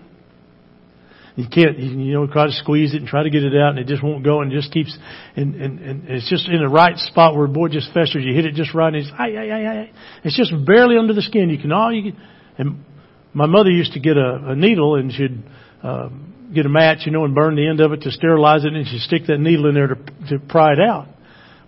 You 1.37 1.47
can't, 1.49 1.79
you 1.79 2.13
know, 2.13 2.27
try 2.27 2.47
to 2.47 2.53
squeeze 2.53 2.93
it 2.93 2.99
and 2.99 3.07
try 3.07 3.23
to 3.23 3.31
get 3.31 3.43
it 3.43 3.55
out 3.55 3.71
and 3.71 3.79
it 3.79 3.87
just 3.87 4.03
won't 4.03 4.25
go 4.25 4.43
and 4.43 4.51
just 4.51 4.73
keeps, 4.73 4.97
and, 5.37 5.55
and, 5.55 5.79
and 5.81 6.09
it's 6.09 6.29
just 6.29 6.49
in 6.49 6.59
the 6.59 6.69
right 6.69 6.97
spot 6.97 7.37
where 7.37 7.47
boy 7.47 7.69
just 7.69 7.93
festers. 7.95 8.25
You 8.25 8.35
hit 8.35 8.47
it 8.47 8.55
just 8.55 8.75
right 8.75 8.93
and 8.93 8.97
it's, 8.97 9.11
ay, 9.19 9.37
ay, 9.37 9.51
ay, 9.51 9.67
ay. 9.67 9.91
It's 10.25 10.37
just 10.37 10.53
barely 10.67 10.97
under 10.97 11.15
the 11.15 11.23
skin. 11.23 11.49
You 11.51 11.59
can, 11.59 11.73
all 11.73 11.93
you 11.93 12.13
can, 12.13 12.21
and 12.59 12.85
my 13.33 13.47
mother 13.47 13.71
used 13.71 13.93
to 13.93 14.01
get 14.01 14.17
a, 14.17 14.51
a 14.51 14.57
needle 14.57 14.97
and 14.97 15.13
she'd, 15.13 15.43
um, 15.83 16.30
get 16.55 16.67
a 16.67 16.69
match, 16.69 17.01
you 17.07 17.13
know, 17.13 17.25
and 17.25 17.35
burn 17.35 17.57
the 17.57 17.69
end 17.69 17.81
of 17.81 17.93
it 17.93 18.03
to 18.03 18.11
sterilize 18.11 18.65
it 18.65 18.73
and 18.73 18.87
she'd 18.87 19.01
stick 19.01 19.27
that 19.27 19.39
needle 19.39 19.69
in 19.69 19.75
there 19.75 19.89
to, 19.89 19.95
to 20.31 20.39
pry 20.39 20.73
it 20.73 20.81
out. 20.81 21.09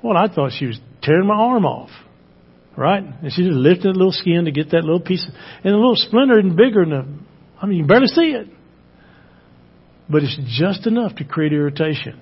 Well, 0.02 0.16
I 0.16 0.32
thought 0.32 0.52
she 0.58 0.66
was 0.66 0.80
tearing 1.02 1.26
my 1.26 1.36
arm 1.36 1.64
off. 1.64 1.90
Right? 2.76 3.02
And 3.02 3.30
she 3.32 3.42
just 3.42 3.54
lifted 3.54 3.94
a 3.94 3.98
little 3.98 4.12
skin 4.12 4.46
to 4.46 4.50
get 4.50 4.70
that 4.70 4.82
little 4.82 5.00
piece. 5.00 5.24
And 5.26 5.74
the 5.74 5.76
little 5.76 5.94
splinter 5.94 6.38
isn't 6.38 6.56
bigger 6.56 6.86
than 6.86 7.26
I 7.62 7.66
mean, 7.66 7.76
you 7.76 7.82
can 7.82 7.88
barely 7.88 8.08
see 8.08 8.32
it. 8.32 8.48
But 10.10 10.24
it's 10.24 10.36
just 10.58 10.86
enough 10.86 11.14
to 11.16 11.24
create 11.24 11.52
irritation. 11.52 12.20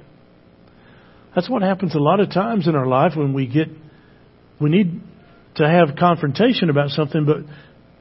That's 1.34 1.48
what 1.48 1.62
happens 1.62 1.94
a 1.94 1.98
lot 1.98 2.20
of 2.20 2.30
times 2.30 2.68
in 2.68 2.74
our 2.74 2.86
life 2.86 3.12
when 3.16 3.32
we 3.32 3.46
get, 3.46 3.68
we 4.60 4.68
need 4.68 5.00
to 5.54 5.66
have 5.66 5.96
confrontation 5.98 6.68
about 6.68 6.90
something, 6.90 7.24
but 7.24 7.38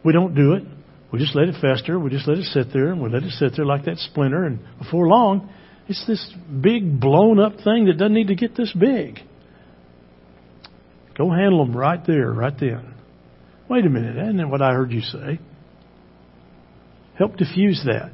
we 0.03 0.11
don't 0.11 0.35
do 0.35 0.53
it. 0.53 0.63
We 1.11 1.19
just 1.19 1.35
let 1.35 1.47
it 1.47 1.55
fester. 1.59 1.99
We 1.99 2.09
just 2.09 2.27
let 2.27 2.37
it 2.37 2.45
sit 2.45 2.67
there, 2.71 2.91
and 2.91 3.01
we 3.01 3.09
let 3.09 3.23
it 3.23 3.31
sit 3.31 3.53
there 3.55 3.65
like 3.65 3.85
that 3.85 3.97
splinter. 3.97 4.45
And 4.45 4.59
before 4.77 5.07
long, 5.07 5.49
it's 5.87 6.05
this 6.05 6.33
big 6.61 6.99
blown 6.99 7.39
up 7.39 7.57
thing 7.63 7.85
that 7.85 7.97
doesn't 7.97 8.13
need 8.13 8.27
to 8.27 8.35
get 8.35 8.55
this 8.55 8.71
big. 8.73 9.19
Go 11.17 11.31
handle 11.31 11.65
them 11.65 11.75
right 11.75 11.99
there, 12.05 12.31
right 12.31 12.53
then. 12.57 12.93
Wait 13.69 13.85
a 13.85 13.89
minute, 13.89 14.17
isn't 14.17 14.37
that 14.37 14.47
what 14.47 14.61
I 14.61 14.73
heard 14.73 14.91
you 14.91 15.01
say? 15.01 15.39
Help 17.17 17.35
diffuse 17.35 17.83
that. 17.85 18.11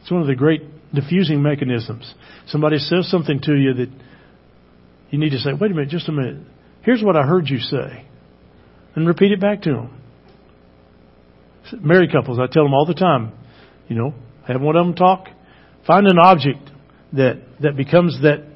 It's 0.00 0.10
one 0.10 0.20
of 0.20 0.26
the 0.26 0.34
great 0.34 0.62
diffusing 0.92 1.42
mechanisms. 1.42 2.12
Somebody 2.48 2.78
says 2.78 3.08
something 3.08 3.40
to 3.42 3.54
you 3.54 3.74
that 3.74 3.90
you 5.10 5.18
need 5.18 5.30
to 5.30 5.38
say, 5.38 5.50
wait 5.52 5.70
a 5.70 5.74
minute, 5.74 5.90
just 5.90 6.08
a 6.08 6.12
minute. 6.12 6.38
Here's 6.82 7.02
what 7.02 7.16
I 7.16 7.22
heard 7.22 7.48
you 7.48 7.58
say. 7.58 8.04
And 8.96 9.06
repeat 9.06 9.30
it 9.30 9.40
back 9.40 9.62
to 9.62 9.72
them. 9.72 10.01
Married 11.80 12.12
couples, 12.12 12.38
I 12.38 12.46
tell 12.46 12.64
them 12.64 12.74
all 12.74 12.86
the 12.86 12.94
time, 12.94 13.32
you 13.88 13.96
know, 13.96 14.14
have 14.46 14.60
one 14.60 14.76
of 14.76 14.86
them 14.86 14.94
talk. 14.94 15.28
Find 15.86 16.06
an 16.06 16.18
object 16.18 16.70
that, 17.12 17.42
that 17.60 17.76
becomes 17.76 18.20
that, 18.22 18.46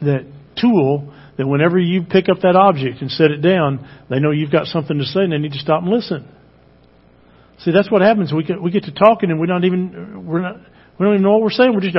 that 0.00 0.26
tool 0.60 1.12
that 1.36 1.46
whenever 1.46 1.78
you 1.78 2.02
pick 2.02 2.28
up 2.28 2.40
that 2.40 2.56
object 2.56 3.02
and 3.02 3.10
set 3.10 3.30
it 3.30 3.42
down, 3.42 3.86
they 4.08 4.18
know 4.18 4.30
you've 4.30 4.52
got 4.52 4.66
something 4.66 4.98
to 4.98 5.04
say 5.04 5.20
and 5.20 5.32
they 5.32 5.38
need 5.38 5.52
to 5.52 5.58
stop 5.58 5.82
and 5.82 5.90
listen. 5.90 6.26
See, 7.58 7.72
that's 7.72 7.90
what 7.90 8.02
happens. 8.02 8.32
We 8.32 8.44
get 8.44 8.60
we 8.60 8.70
get 8.70 8.84
to 8.84 8.92
talking 8.92 9.30
and 9.30 9.40
we're 9.40 9.46
not 9.46 9.64
even 9.64 10.26
we're 10.26 10.42
not 10.42 10.56
we 10.98 11.04
don't 11.04 11.14
even 11.14 11.22
know 11.22 11.32
what 11.32 11.42
we're 11.42 11.50
saying. 11.50 11.74
We're 11.74 11.80
just. 11.80 11.96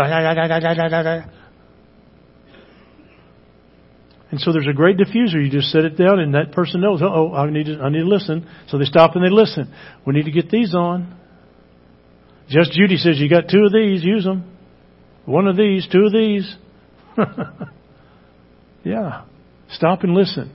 And 4.29 4.41
so 4.41 4.51
there's 4.51 4.67
a 4.67 4.73
great 4.73 4.97
diffuser. 4.97 5.43
You 5.43 5.49
just 5.49 5.71
set 5.71 5.85
it 5.85 5.97
down, 5.97 6.19
and 6.19 6.33
that 6.33 6.51
person 6.51 6.81
knows. 6.81 7.01
Oh, 7.01 7.33
I 7.33 7.49
need 7.49 7.67
to 7.67 7.79
I 7.79 7.89
need 7.89 7.99
to 7.99 8.07
listen. 8.07 8.47
So 8.67 8.77
they 8.77 8.85
stop 8.85 9.15
and 9.15 9.23
they 9.23 9.33
listen. 9.33 9.73
We 10.05 10.13
need 10.13 10.25
to 10.25 10.31
get 10.31 10.49
these 10.49 10.75
on. 10.75 11.17
Just 12.49 12.71
Judy 12.71 12.97
says, 12.97 13.19
you 13.19 13.29
got 13.29 13.49
two 13.49 13.65
of 13.65 13.73
these, 13.73 14.03
use 14.03 14.23
them. 14.23 14.49
One 15.25 15.47
of 15.47 15.57
these, 15.57 15.87
two 15.91 16.05
of 16.05 16.13
these. 16.13 16.55
yeah. 18.83 19.25
Stop 19.71 20.03
and 20.03 20.13
listen. 20.13 20.53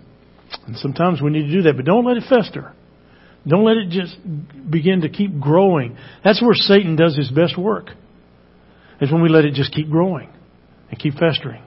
And 0.66 0.76
sometimes 0.76 1.20
we 1.20 1.30
need 1.30 1.48
to 1.48 1.52
do 1.52 1.62
that, 1.62 1.74
but 1.76 1.84
don't 1.84 2.06
let 2.06 2.16
it 2.16 2.24
fester. 2.28 2.72
Don't 3.46 3.64
let 3.64 3.76
it 3.76 3.90
just 3.90 4.16
begin 4.70 5.02
to 5.02 5.08
keep 5.08 5.38
growing. 5.38 5.96
That's 6.24 6.40
where 6.40 6.54
Satan 6.54 6.96
does 6.96 7.16
his 7.16 7.30
best 7.30 7.58
work. 7.58 7.88
Is 9.00 9.10
when 9.10 9.22
we 9.22 9.28
let 9.28 9.44
it 9.44 9.54
just 9.54 9.74
keep 9.74 9.90
growing 9.90 10.30
and 10.90 10.98
keep 10.98 11.14
festering. 11.14 11.62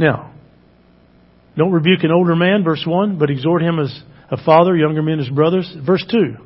Now, 0.00 0.32
don't 1.58 1.72
rebuke 1.72 2.04
an 2.04 2.10
older 2.10 2.34
man, 2.34 2.64
verse 2.64 2.82
1, 2.86 3.18
but 3.18 3.28
exhort 3.28 3.62
him 3.62 3.78
as 3.78 4.02
a 4.30 4.42
father, 4.42 4.74
younger 4.74 5.02
men 5.02 5.20
as 5.20 5.28
brothers. 5.28 5.70
Verse 5.84 6.02
2, 6.10 6.36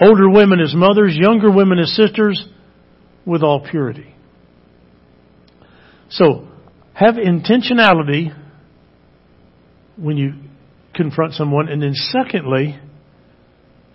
older 0.00 0.28
women 0.28 0.58
as 0.58 0.74
mothers, 0.74 1.14
younger 1.16 1.48
women 1.48 1.78
as 1.78 1.94
sisters, 1.94 2.44
with 3.24 3.44
all 3.44 3.64
purity. 3.70 4.12
So, 6.10 6.48
have 6.92 7.14
intentionality 7.14 8.36
when 9.96 10.16
you 10.16 10.32
confront 10.92 11.34
someone, 11.34 11.68
and 11.68 11.80
then 11.80 11.94
secondly, 11.94 12.80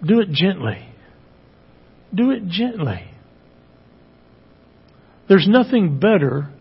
do 0.02 0.22
it 0.22 0.30
gently. 0.32 0.88
Do 2.16 2.32
it 2.32 2.48
gently. 2.48 3.04
There's 5.28 5.46
nothing 5.46 6.00
better 6.00 6.54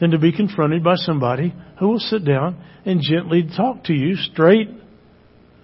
than 0.00 0.10
to 0.12 0.18
be 0.18 0.32
confronted 0.32 0.82
by 0.82 0.94
somebody 0.96 1.54
who 1.78 1.88
will 1.88 1.98
sit 1.98 2.24
down 2.24 2.56
and 2.84 3.00
gently 3.02 3.48
talk 3.56 3.84
to 3.84 3.92
you 3.92 4.16
straight 4.16 4.70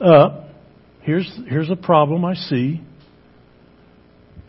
up. 0.00 0.50
Here's, 1.00 1.31
here's 1.49 1.71
a 1.71 1.76
problem 1.76 2.25
I 2.25 2.35
see. 2.35 2.83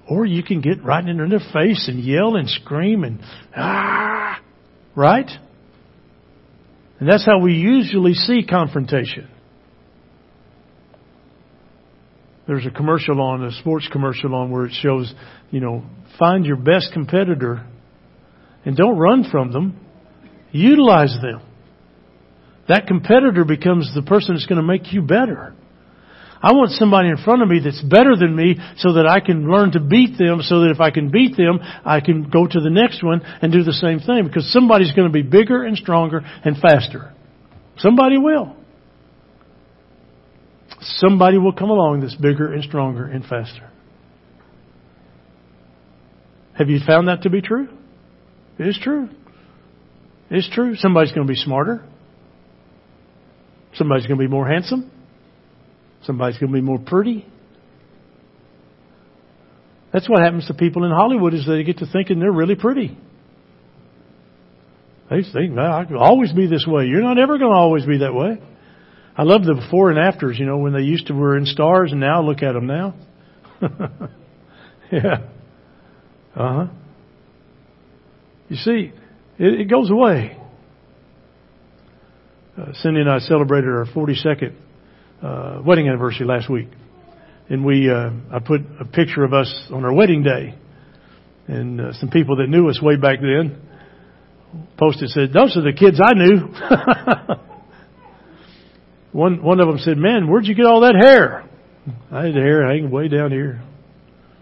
Or 0.09 0.25
you 0.25 0.43
can 0.43 0.61
get 0.61 0.83
right 0.83 1.05
in 1.05 1.17
their 1.17 1.39
face 1.53 1.87
and 1.87 2.03
yell 2.03 2.35
and 2.35 2.49
scream 2.49 3.03
and 3.03 3.19
ah, 3.55 4.39
right? 4.95 5.29
And 6.99 7.09
that's 7.09 7.25
how 7.25 7.39
we 7.39 7.53
usually 7.53 8.13
see 8.13 8.45
confrontation. 8.49 9.29
There's 12.47 12.65
a 12.65 12.71
commercial 12.71 13.21
on, 13.21 13.43
a 13.43 13.51
sports 13.51 13.89
commercial 13.91 14.33
on 14.33 14.49
where 14.49 14.65
it 14.65 14.71
shows, 14.81 15.13
you 15.51 15.59
know, 15.59 15.83
find 16.17 16.45
your 16.45 16.55
best 16.55 16.91
competitor 16.93 17.65
and 18.67 18.75
don't 18.75 18.97
run 18.97 19.23
from 19.31 19.53
them. 19.53 19.79
Utilize 20.51 21.17
them. 21.21 21.41
That 22.67 22.85
competitor 22.85 23.45
becomes 23.45 23.89
the 23.95 24.01
person 24.01 24.35
that's 24.35 24.45
going 24.45 24.59
to 24.59 24.67
make 24.67 24.91
you 24.91 25.01
better. 25.01 25.55
I 26.41 26.51
want 26.51 26.71
somebody 26.71 27.07
in 27.07 27.15
front 27.15 27.41
of 27.41 27.47
me 27.47 27.61
that's 27.63 27.81
better 27.81 28.17
than 28.17 28.35
me 28.35 28.57
so 28.75 28.93
that 28.93 29.07
I 29.07 29.21
can 29.21 29.49
learn 29.49 29.71
to 29.71 29.79
beat 29.79 30.17
them 30.17 30.41
so 30.41 30.59
that 30.61 30.71
if 30.71 30.81
I 30.81 30.91
can 30.91 31.09
beat 31.09 31.37
them, 31.37 31.59
I 31.61 32.01
can 32.01 32.29
go 32.29 32.45
to 32.45 32.59
the 32.59 32.69
next 32.69 33.01
one 33.01 33.21
and 33.41 33.53
do 33.53 33.63
the 33.63 33.71
same 33.71 33.99
thing 33.99 34.27
because 34.27 34.51
somebody's 34.51 34.91
going 34.91 35.07
to 35.07 35.13
be 35.13 35.21
bigger 35.21 35.63
and 35.63 35.77
stronger 35.77 36.19
and 36.43 36.57
faster. 36.57 37.13
Somebody 37.77 38.17
will. 38.17 38.53
Somebody 40.81 41.37
will 41.37 41.53
come 41.53 41.69
along 41.69 42.01
that's 42.01 42.15
bigger 42.15 42.51
and 42.53 42.65
stronger 42.65 43.05
and 43.05 43.23
faster. 43.23 43.71
Have 46.57 46.69
you 46.69 46.79
found 46.85 47.07
that 47.07 47.21
to 47.21 47.29
be 47.29 47.41
true? 47.41 47.69
It 48.59 48.67
is 48.67 48.79
true. 48.81 49.09
It's 50.29 50.49
true. 50.49 50.75
Somebody's 50.75 51.11
going 51.11 51.25
to 51.25 51.31
be 51.31 51.37
smarter. 51.37 51.85
Somebody's 53.75 54.07
going 54.07 54.19
to 54.19 54.23
be 54.23 54.29
more 54.29 54.47
handsome. 54.47 54.91
Somebody's 56.03 56.37
going 56.37 56.51
to 56.51 56.57
be 56.57 56.61
more 56.61 56.79
pretty. 56.79 57.25
That's 59.93 60.09
what 60.09 60.21
happens 60.21 60.47
to 60.47 60.53
people 60.53 60.83
in 60.83 60.91
Hollywood 60.91 61.33
is 61.33 61.45
they 61.47 61.63
get 61.63 61.77
to 61.77 61.85
thinking 61.85 62.19
they're 62.19 62.31
really 62.31 62.55
pretty. 62.55 62.97
They 65.09 65.21
think, 65.21 65.57
I 65.57 65.85
can 65.85 65.95
always 65.95 66.33
be 66.33 66.47
this 66.47 66.65
way. 66.67 66.85
You're 66.85 67.01
not 67.01 67.17
ever 67.17 67.37
going 67.37 67.51
to 67.51 67.57
always 67.57 67.85
be 67.85 67.99
that 67.99 68.13
way. 68.13 68.41
I 69.15 69.23
love 69.23 69.45
the 69.45 69.55
before 69.55 69.89
and 69.89 69.97
afters, 69.97 70.37
you 70.37 70.45
know, 70.45 70.57
when 70.57 70.73
they 70.73 70.81
used 70.81 71.07
to 71.07 71.13
were 71.13 71.37
in 71.37 71.45
stars 71.45 71.91
and 71.91 72.01
now 72.01 72.21
look 72.21 72.43
at 72.43 72.53
them 72.53 72.67
now. 72.67 72.93
yeah. 74.91 75.21
Uh 76.35 76.53
huh. 76.53 76.67
You 78.49 78.55
see, 78.55 78.91
it, 79.37 79.61
it 79.61 79.69
goes 79.69 79.89
away. 79.89 80.37
Uh, 82.57 82.73
Cindy 82.73 83.01
and 83.01 83.09
I 83.09 83.19
celebrated 83.19 83.69
our 83.69 83.85
42nd 83.85 84.53
uh, 85.21 85.61
wedding 85.65 85.87
anniversary 85.87 86.25
last 86.25 86.49
week, 86.49 86.69
and 87.49 87.65
we 87.65 87.89
uh, 87.89 88.09
I 88.31 88.39
put 88.39 88.61
a 88.79 88.85
picture 88.85 89.23
of 89.23 89.33
us 89.33 89.67
on 89.71 89.83
our 89.83 89.93
wedding 89.93 90.23
day, 90.23 90.55
and 91.47 91.79
uh, 91.79 91.93
some 91.93 92.09
people 92.09 92.37
that 92.37 92.47
knew 92.47 92.69
us 92.69 92.81
way 92.81 92.95
back 92.95 93.19
then 93.21 93.61
posted 94.77 95.09
said 95.09 95.33
those 95.33 95.55
are 95.57 95.61
the 95.61 95.73
kids 95.73 95.99
I 96.03 96.13
knew. 96.13 96.47
one 99.11 99.43
one 99.43 99.59
of 99.59 99.67
them 99.67 99.77
said, 99.79 99.97
"Man, 99.97 100.29
where'd 100.29 100.45
you 100.45 100.55
get 100.55 100.65
all 100.65 100.81
that 100.81 100.95
hair?" 100.95 101.43
I 102.11 102.25
had 102.25 102.35
hair 102.35 102.67
hanging 102.67 102.89
way 102.89 103.07
down 103.07 103.31
here. 103.31 103.61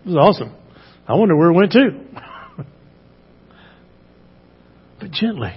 It 0.05 0.09
was 0.09 0.15
awesome. 0.15 0.53
I 1.07 1.15
wonder 1.15 1.35
where 1.35 1.49
it 1.49 1.53
went 1.53 1.71
to. 1.73 1.89
But 5.05 5.13
gently. 5.13 5.53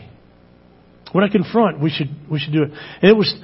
When 1.12 1.24
I 1.24 1.28
confront, 1.28 1.80
we 1.80 1.88
should 1.88 2.10
we 2.30 2.38
should 2.38 2.52
do 2.52 2.64
it. 2.64 2.70
And 3.00 3.10
it 3.10 3.16
was 3.16 3.34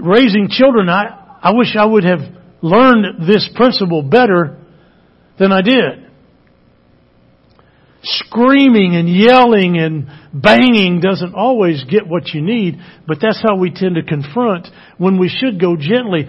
raising 0.00 0.48
children. 0.48 0.88
I 0.88 1.38
I 1.42 1.52
wish 1.52 1.74
I 1.76 1.84
would 1.84 2.04
have 2.04 2.20
learned 2.62 3.26
this 3.26 3.50
principle 3.56 4.04
better 4.04 4.56
than 5.36 5.50
I 5.50 5.62
did. 5.62 6.10
Screaming 8.02 8.94
and 8.94 9.08
yelling 9.08 9.78
and 9.78 10.06
banging 10.32 11.00
doesn't 11.00 11.34
always 11.34 11.82
get 11.90 12.06
what 12.06 12.28
you 12.28 12.40
need, 12.40 12.78
but 13.08 13.18
that's 13.20 13.42
how 13.42 13.56
we 13.56 13.72
tend 13.74 13.96
to 13.96 14.04
confront 14.04 14.68
when 14.96 15.18
we 15.18 15.28
should 15.28 15.60
go 15.60 15.74
gently. 15.76 16.28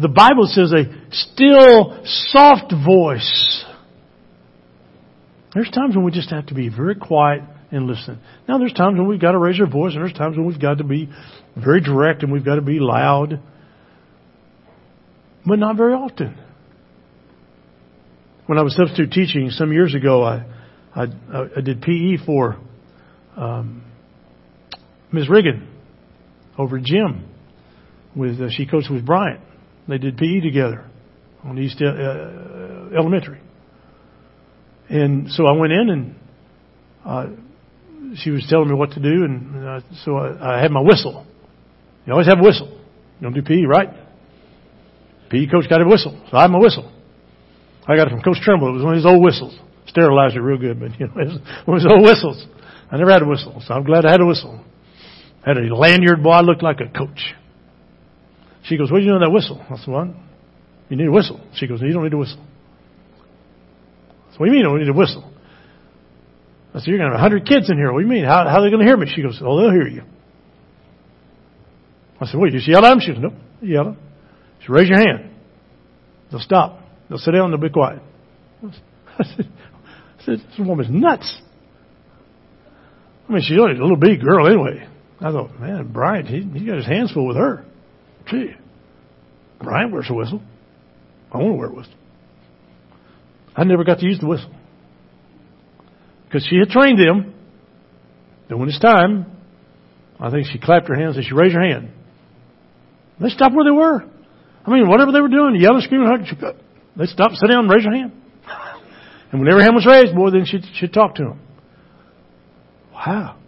The 0.00 0.08
Bible 0.08 0.46
says 0.46 0.72
a 0.72 0.84
still, 1.10 2.02
soft 2.04 2.72
voice. 2.72 3.64
There's 5.52 5.68
times 5.68 5.94
when 5.94 6.06
we 6.06 6.10
just 6.10 6.30
have 6.30 6.46
to 6.46 6.54
be 6.54 6.70
very 6.70 6.94
quiet 6.94 7.42
and 7.72 7.86
listen. 7.86 8.20
Now 8.46 8.58
there's 8.58 8.74
times 8.74 8.98
when 8.98 9.08
we've 9.08 9.20
got 9.20 9.32
to 9.32 9.38
raise 9.38 9.58
our 9.58 9.66
voice 9.66 9.94
and 9.94 10.02
there's 10.02 10.12
times 10.12 10.36
when 10.36 10.46
we've 10.46 10.60
got 10.60 10.78
to 10.78 10.84
be 10.84 11.08
very 11.56 11.80
direct 11.80 12.22
and 12.22 12.30
we've 12.30 12.44
got 12.44 12.56
to 12.56 12.62
be 12.62 12.78
loud. 12.78 13.40
But 15.44 15.58
not 15.58 15.76
very 15.76 15.94
often. 15.94 16.38
When 18.46 18.58
I 18.58 18.62
was 18.62 18.76
substitute 18.76 19.10
teaching 19.10 19.50
some 19.50 19.72
years 19.72 19.94
ago, 19.94 20.22
I, 20.22 20.44
I, 20.94 21.06
I 21.56 21.60
did 21.62 21.80
PE 21.80 22.24
for 22.26 22.58
um, 23.36 23.82
Ms. 25.10 25.28
Riggin 25.28 25.66
over 26.58 26.76
at 26.76 26.84
Jim. 26.84 27.28
With 28.14 28.40
uh, 28.40 28.50
she 28.50 28.66
coached 28.66 28.90
with 28.90 29.06
Bryant. 29.06 29.40
They 29.88 29.96
did 29.96 30.18
PE 30.18 30.40
together 30.40 30.84
on 31.42 31.58
East 31.58 31.80
uh, 31.80 31.86
uh, 31.86 32.90
Elementary. 32.94 33.40
And 34.90 35.30
so 35.30 35.46
I 35.46 35.52
went 35.52 35.72
in 35.72 35.88
and 35.88 36.14
uh, 37.06 37.26
she 38.16 38.30
was 38.30 38.46
telling 38.48 38.68
me 38.68 38.74
what 38.74 38.92
to 38.92 39.00
do, 39.00 39.24
and 39.24 39.66
uh, 39.66 39.80
so 40.04 40.16
I, 40.16 40.58
I 40.58 40.62
had 40.62 40.70
my 40.70 40.80
whistle. 40.80 41.26
You 42.06 42.12
always 42.12 42.28
have 42.28 42.38
a 42.38 42.42
whistle. 42.42 42.68
You 42.68 43.22
don't 43.22 43.34
do 43.34 43.42
PE, 43.42 43.64
right? 43.64 43.88
PE 45.30 45.46
coach 45.46 45.68
got 45.68 45.80
a 45.80 45.86
whistle, 45.86 46.20
so 46.30 46.36
I 46.36 46.42
have 46.42 46.50
my 46.50 46.58
whistle. 46.58 46.90
I 47.86 47.96
got 47.96 48.08
it 48.08 48.10
from 48.10 48.22
Coach 48.22 48.38
Trimble. 48.42 48.68
It 48.68 48.72
was 48.72 48.84
one 48.84 48.94
of 48.94 48.98
his 48.98 49.06
old 49.06 49.22
whistles. 49.22 49.58
Sterilized 49.86 50.36
it 50.36 50.40
real 50.40 50.58
good, 50.58 50.78
but 50.78 50.98
you 51.00 51.06
know, 51.06 51.14
it 51.20 51.28
was 51.28 51.38
one 51.64 51.76
of 51.78 51.82
his 51.82 51.92
old 51.92 52.02
whistles. 52.02 52.46
I 52.90 52.96
never 52.96 53.10
had 53.10 53.22
a 53.22 53.26
whistle, 53.26 53.62
so 53.66 53.74
I'm 53.74 53.84
glad 53.84 54.04
I 54.04 54.12
had 54.12 54.20
a 54.20 54.26
whistle. 54.26 54.62
I 55.44 55.50
had 55.50 55.56
a 55.56 55.74
lanyard, 55.74 56.22
boy, 56.22 56.30
I 56.30 56.40
looked 56.42 56.62
like 56.62 56.78
a 56.80 56.86
coach. 56.96 57.34
She 58.64 58.76
goes, 58.76 58.92
what 58.92 58.98
do 58.98 59.04
you 59.04 59.10
know 59.10 59.20
that 59.20 59.30
whistle? 59.30 59.60
I 59.68 59.76
said, 59.76 59.88
what? 59.88 60.08
You 60.88 60.96
need 60.96 61.08
a 61.08 61.10
whistle. 61.10 61.40
She 61.54 61.66
goes, 61.66 61.80
you 61.80 61.92
don't 61.92 62.04
need 62.04 62.12
a 62.12 62.18
whistle. 62.18 62.44
So 64.32 64.38
what 64.38 64.46
do 64.46 64.52
you 64.52 64.52
mean 64.52 64.58
you 64.60 64.64
don't 64.64 64.78
need 64.78 64.88
a 64.88 64.92
whistle? 64.92 65.31
I 66.74 66.78
said, 66.78 66.86
you're 66.86 66.98
going 66.98 67.10
to 67.10 67.16
have 67.16 67.20
a 67.20 67.22
hundred 67.22 67.46
kids 67.46 67.70
in 67.70 67.76
here. 67.76 67.92
What 67.92 68.00
do 68.00 68.06
you 68.06 68.10
mean? 68.10 68.24
How, 68.24 68.48
how 68.48 68.60
are 68.60 68.62
they 68.62 68.70
going 68.70 68.80
to 68.80 68.86
hear 68.86 68.96
me? 68.96 69.10
She 69.14 69.22
goes, 69.22 69.40
oh, 69.42 69.60
they'll 69.60 69.70
hear 69.70 69.88
you. 69.88 70.02
I 72.20 72.26
said, 72.26 72.38
what, 72.38 72.46
you 72.46 72.58
just 72.58 72.68
yell 72.68 72.84
at 72.84 72.90
them? 72.90 73.00
She 73.00 73.12
goes, 73.12 73.20
nope, 73.20 73.34
yell 73.60 73.80
at 73.80 73.84
them. 73.84 73.98
She 74.60 74.66
said, 74.66 74.72
raise 74.72 74.88
your 74.88 74.98
hand. 74.98 75.30
They'll 76.30 76.40
stop. 76.40 76.80
They'll 77.08 77.18
sit 77.18 77.32
down 77.32 77.52
and 77.52 77.52
they'll 77.52 77.68
be 77.68 77.72
quiet. 77.72 78.00
I 78.62 79.24
said, 79.24 79.48
I 80.18 80.24
said 80.24 80.38
this 80.38 80.58
woman's 80.58 80.88
nuts. 80.90 81.40
I 83.28 83.32
mean, 83.32 83.42
she's 83.42 83.58
only 83.58 83.76
a 83.76 83.82
little 83.82 83.96
big 83.96 84.20
girl 84.20 84.46
anyway. 84.46 84.88
I 85.20 85.30
thought, 85.30 85.58
man, 85.60 85.92
Brian, 85.92 86.26
he, 86.26 86.40
he 86.58 86.66
got 86.66 86.76
his 86.76 86.86
hands 86.86 87.12
full 87.12 87.26
with 87.26 87.36
her. 87.36 87.64
Gee, 88.28 88.54
Brian 89.60 89.90
wears 89.92 90.06
a 90.08 90.14
whistle. 90.14 90.42
I 91.30 91.38
want 91.38 91.52
to 91.52 91.54
wear 91.54 91.68
a 91.68 91.74
whistle. 91.74 91.94
I 93.54 93.64
never 93.64 93.84
got 93.84 93.98
to 93.98 94.06
use 94.06 94.18
the 94.18 94.26
whistle. 94.26 94.52
Because 96.32 96.48
she 96.48 96.56
had 96.56 96.70
trained 96.70 96.98
them 96.98 97.34
that 98.48 98.56
when 98.56 98.66
it's 98.70 98.78
time, 98.78 99.26
I 100.18 100.30
think 100.30 100.46
she 100.50 100.58
clapped 100.58 100.88
her 100.88 100.94
hands 100.94 101.16
and 101.16 101.26
she 101.26 101.34
raised 101.34 101.54
her 101.54 101.60
hand. 101.62 101.90
They 103.20 103.28
stopped 103.28 103.54
where 103.54 103.66
they 103.66 103.70
were. 103.70 104.02
I 104.64 104.70
mean, 104.70 104.88
whatever 104.88 105.12
they 105.12 105.20
were 105.20 105.28
doing, 105.28 105.56
yelling, 105.56 105.82
screaming, 105.82 106.08
hugging, 106.08 106.56
they 106.96 107.04
stopped, 107.04 107.34
sit 107.34 107.50
down, 107.50 107.64
and 107.64 107.70
raise 107.70 107.84
their 107.84 107.94
hand. 107.94 108.12
And 109.30 109.40
when 109.40 109.50
every 109.50 109.62
hand 109.62 109.74
was 109.74 109.86
raised, 109.86 110.14
boy, 110.14 110.28
then 110.28 110.44
she'd, 110.44 110.62
she'd 110.74 110.92
talk 110.92 111.14
to 111.14 111.22
them. 111.22 111.40
Wow. 112.92 113.38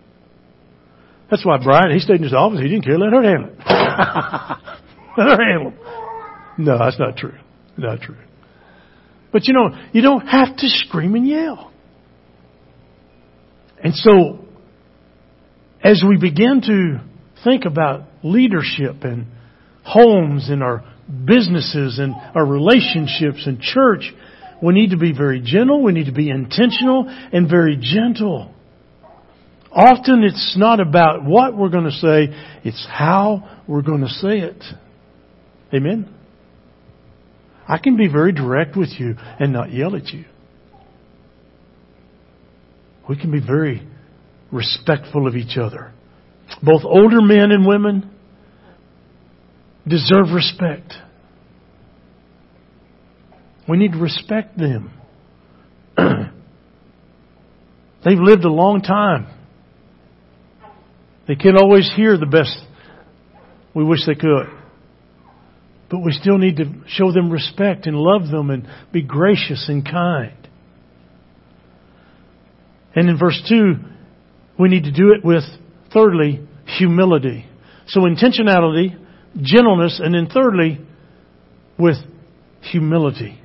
That's 1.30 1.44
why 1.44 1.58
Brian, 1.62 1.92
he 1.92 1.98
stayed 1.98 2.16
in 2.16 2.22
his 2.22 2.32
office. 2.32 2.58
He 2.60 2.68
didn't 2.68 2.84
care. 2.84 2.98
Let 2.98 3.12
her 3.12 3.22
handle 3.22 3.50
it. 3.50 3.58
Let 5.18 5.28
her 5.28 5.44
handle 5.44 5.72
it. 5.72 6.58
No, 6.58 6.78
that's 6.78 6.98
not 6.98 7.18
true. 7.18 7.34
Not 7.76 8.00
true. 8.00 8.16
But 9.30 9.46
you 9.46 9.52
know, 9.52 9.76
you 9.92 10.00
don't 10.00 10.26
have 10.26 10.56
to 10.56 10.68
scream 10.68 11.14
and 11.16 11.28
yell. 11.28 11.70
And 13.84 13.94
so, 13.94 14.38
as 15.82 16.02
we 16.06 16.16
begin 16.16 16.62
to 16.62 17.00
think 17.44 17.66
about 17.66 18.08
leadership 18.22 19.04
and 19.04 19.26
homes 19.84 20.48
and 20.48 20.62
our 20.62 20.82
businesses 21.26 21.98
and 21.98 22.14
our 22.34 22.46
relationships 22.46 23.46
and 23.46 23.60
church, 23.60 24.10
we 24.62 24.72
need 24.72 24.90
to 24.90 24.96
be 24.96 25.12
very 25.12 25.42
gentle, 25.44 25.82
we 25.82 25.92
need 25.92 26.06
to 26.06 26.12
be 26.12 26.30
intentional 26.30 27.04
and 27.06 27.48
very 27.48 27.76
gentle. 27.78 28.54
Often 29.70 30.22
it's 30.24 30.56
not 30.56 30.80
about 30.80 31.24
what 31.24 31.54
we're 31.54 31.68
going 31.68 31.84
to 31.84 31.90
say, 31.90 32.34
it's 32.64 32.86
how 32.90 33.60
we're 33.68 33.82
going 33.82 34.00
to 34.00 34.08
say 34.08 34.38
it. 34.38 34.64
Amen? 35.74 36.08
I 37.68 37.76
can 37.76 37.98
be 37.98 38.08
very 38.08 38.32
direct 38.32 38.76
with 38.76 38.90
you 38.98 39.16
and 39.18 39.52
not 39.52 39.72
yell 39.72 39.94
at 39.94 40.06
you. 40.06 40.24
We 43.08 43.16
can 43.16 43.30
be 43.30 43.40
very 43.40 43.86
respectful 44.50 45.26
of 45.26 45.36
each 45.36 45.56
other. 45.58 45.92
Both 46.62 46.82
older 46.84 47.20
men 47.20 47.50
and 47.50 47.66
women 47.66 48.10
deserve 49.86 50.32
respect. 50.34 50.92
We 53.68 53.76
need 53.76 53.92
to 53.92 53.98
respect 53.98 54.56
them. 54.56 54.92
They've 58.04 58.18
lived 58.18 58.44
a 58.44 58.52
long 58.52 58.82
time. 58.82 59.26
They 61.26 61.36
can't 61.36 61.56
always 61.56 61.90
hear 61.96 62.18
the 62.18 62.26
best 62.26 62.58
we 63.74 63.82
wish 63.84 64.00
they 64.06 64.14
could. 64.14 64.46
But 65.90 66.00
we 66.00 66.12
still 66.12 66.38
need 66.38 66.56
to 66.56 66.64
show 66.86 67.12
them 67.12 67.30
respect 67.30 67.86
and 67.86 67.96
love 67.96 68.28
them 68.30 68.50
and 68.50 68.68
be 68.92 69.02
gracious 69.02 69.66
and 69.68 69.84
kind. 69.84 70.43
And 72.94 73.08
in 73.08 73.18
verse 73.18 73.40
2, 73.48 73.74
we 74.58 74.68
need 74.68 74.84
to 74.84 74.92
do 74.92 75.12
it 75.12 75.24
with, 75.24 75.42
thirdly, 75.92 76.46
humility. 76.66 77.46
So 77.86 78.00
intentionality, 78.00 78.96
gentleness, 79.40 80.00
and 80.02 80.14
then 80.14 80.28
thirdly, 80.32 80.80
with 81.78 81.96
humility. 82.60 83.40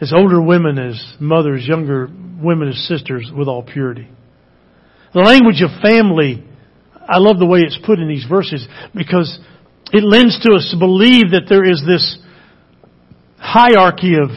As 0.00 0.12
older 0.14 0.40
women, 0.40 0.78
as 0.78 1.02
mothers, 1.18 1.66
younger 1.66 2.08
women 2.42 2.68
as 2.68 2.86
sisters, 2.86 3.30
with 3.34 3.48
all 3.48 3.62
purity. 3.62 4.08
The 5.14 5.20
language 5.20 5.62
of 5.62 5.70
family, 5.80 6.44
I 7.08 7.18
love 7.18 7.38
the 7.38 7.46
way 7.46 7.60
it's 7.60 7.78
put 7.84 7.98
in 7.98 8.08
these 8.08 8.26
verses 8.28 8.66
because 8.94 9.38
it 9.92 10.04
lends 10.04 10.38
to 10.40 10.54
us 10.54 10.68
to 10.72 10.78
believe 10.78 11.30
that 11.30 11.46
there 11.48 11.64
is 11.64 11.82
this 11.86 12.18
hierarchy 13.38 14.14
of 14.22 14.30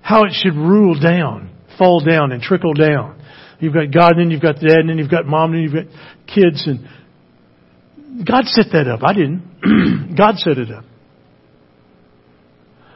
how 0.00 0.24
it 0.24 0.32
should 0.32 0.54
rule 0.54 0.98
down, 0.98 1.47
fall 1.78 2.04
down, 2.04 2.32
and 2.32 2.42
trickle 2.42 2.74
down. 2.74 3.22
You've 3.60 3.74
got 3.74 3.92
God, 3.92 4.12
and 4.12 4.20
then 4.20 4.30
you've 4.30 4.42
got 4.42 4.56
dad, 4.56 4.80
and 4.80 4.90
then 4.90 4.98
you've 4.98 5.10
got 5.10 5.26
mom, 5.26 5.52
and 5.52 5.54
then 5.54 5.62
you've 5.62 5.86
got 5.86 5.94
kids, 6.26 6.66
and 6.66 8.26
God 8.26 8.44
set 8.46 8.66
that 8.72 8.88
up. 8.88 9.00
I 9.02 9.12
didn't. 9.12 10.14
God 10.16 10.36
set 10.36 10.58
it 10.58 10.70
up. 10.70 10.84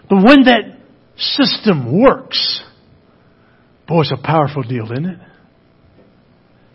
But 0.09 0.17
when 0.17 0.45
that 0.45 0.79
system 1.17 2.01
works, 2.01 2.63
boy, 3.89 4.01
it's 4.01 4.13
a 4.13 4.23
powerful 4.23 4.63
deal, 4.63 4.85
isn't 4.93 5.07
it? 5.07 5.19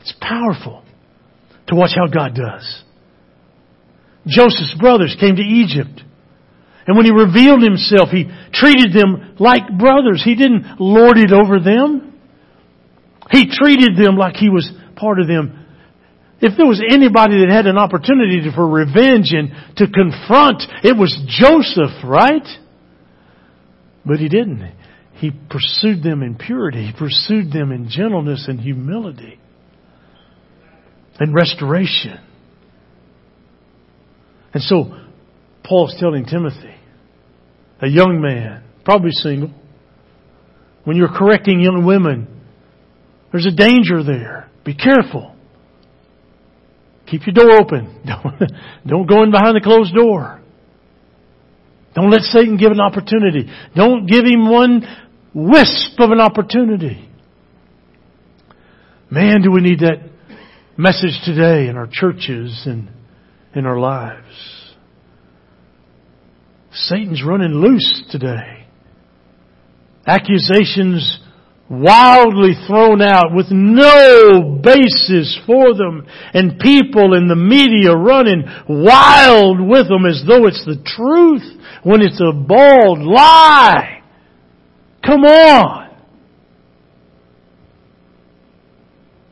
It's 0.02 0.13
powerful 0.22 0.84
to 1.67 1.76
watch 1.76 1.91
how 1.96 2.08
God 2.08 2.36
does. 2.36 2.84
Joseph's 4.26 4.76
brothers 4.80 5.15
came 5.20 5.36
to 5.36 5.41
Egypt. 5.41 6.02
And 6.86 6.96
when 6.96 7.06
he 7.06 7.12
revealed 7.12 7.62
himself, 7.62 8.10
he 8.10 8.30
treated 8.60 8.93
them 8.93 9.36
like 9.39 9.78
brothers. 9.78 10.22
He 10.24 10.36
didn't 10.36 10.80
lord 10.80 11.17
it 11.17 11.32
over 11.32 11.60
them. 11.60 12.20
He 13.32 13.50
treated 13.52 13.98
them 13.98 14.15
like 14.15 14.36
he 14.36 14.50
was 14.50 14.70
part 14.96 15.20
of 15.20 15.28
them. 15.28 15.65
If 16.39 16.56
there 16.56 16.67
was 16.67 16.82
anybody 16.88 17.39
that 17.41 17.50
had 17.50 17.65
an 17.65 17.78
opportunity 17.78 18.41
for 18.54 18.67
revenge 18.67 19.34
and 19.34 19.50
to 19.78 19.88
confront, 19.89 20.63
it 20.84 20.96
was 20.98 21.15
Joseph, 21.28 22.04
right? 22.04 22.46
But 24.06 24.17
he 24.17 24.30
didn't. 24.30 24.74
He 25.13 25.32
pursued 25.50 26.04
them 26.04 26.22
in 26.22 26.38
purity. 26.38 26.86
He 26.86 26.93
pursued 26.98 27.52
them 27.52 27.72
in 27.72 27.89
gentleness 27.89 28.46
and 28.48 28.60
humility 28.60 29.39
and 31.20 31.34
restoration. 31.34 32.20
And 34.54 34.62
so, 34.63 34.96
Paul's 35.63 35.96
telling 36.00 36.26
Timothy, 36.26 36.77
a 37.82 37.88
young 37.88 38.22
man, 38.22 38.63
probably 38.84 39.12
single, 39.12 39.52
when 40.84 40.96
you're 40.98 41.13
correcting 41.13 41.60
young 41.60 41.86
women, 41.86 42.28
there's 43.32 43.46
a 43.46 43.52
danger 43.52 44.04
there. 44.04 44.50
Be 44.63 44.74
careful. 44.74 45.36
Keep 47.08 47.28
your 47.28 47.34
door 47.34 47.62
open. 47.62 48.02
Don't, 48.06 48.52
don't 48.86 49.08
go 49.08 49.24
in 49.24 49.32
behind 49.32 49.56
the 49.56 49.62
closed 49.62 49.94
door. 49.94 50.42
Don't 51.96 52.10
let 52.10 52.22
Satan 52.22 52.58
give 52.58 52.72
an 52.72 52.82
opportunity. 52.82 53.50
Don't 53.76 54.06
give 54.08 54.26
him 54.26 54.50
one 54.50 54.82
wisp 55.34 56.00
of 56.00 56.12
an 56.12 56.20
opportunity. 56.20 57.10
Man, 59.10 59.42
do 59.42 59.52
we 59.52 59.62
need 59.62 59.80
that 59.80 60.10
message 60.78 61.20
today 61.26 61.70
in 61.70 61.76
our 61.76 61.88
churches 61.92 62.63
and 62.66 62.90
in 63.56 63.66
our 63.66 63.80
lives. 63.80 64.57
Satan's 66.86 67.24
running 67.26 67.54
loose 67.54 68.04
today. 68.12 68.68
Accusations 70.06 71.20
wildly 71.70 72.54
thrown 72.68 73.02
out 73.02 73.34
with 73.34 73.48
no 73.50 74.60
basis 74.63 75.38
for 75.46 75.74
them 75.74 76.08
and 76.34 76.60
people 76.60 77.13
in 77.13 77.28
the 77.28 77.36
media 77.36 77.94
running 77.94 78.44
wild 78.70 79.60
with 79.60 79.90
them 79.90 80.06
as 80.06 80.24
though 80.26 80.46
it's 80.48 80.63
the 80.66 80.82
truth 80.86 81.44
when 81.84 82.02
it's 82.02 82.22
a 82.22 82.32
bald 82.32 83.00
lie. 83.00 84.02
Come 85.06 85.24
on. 85.24 85.88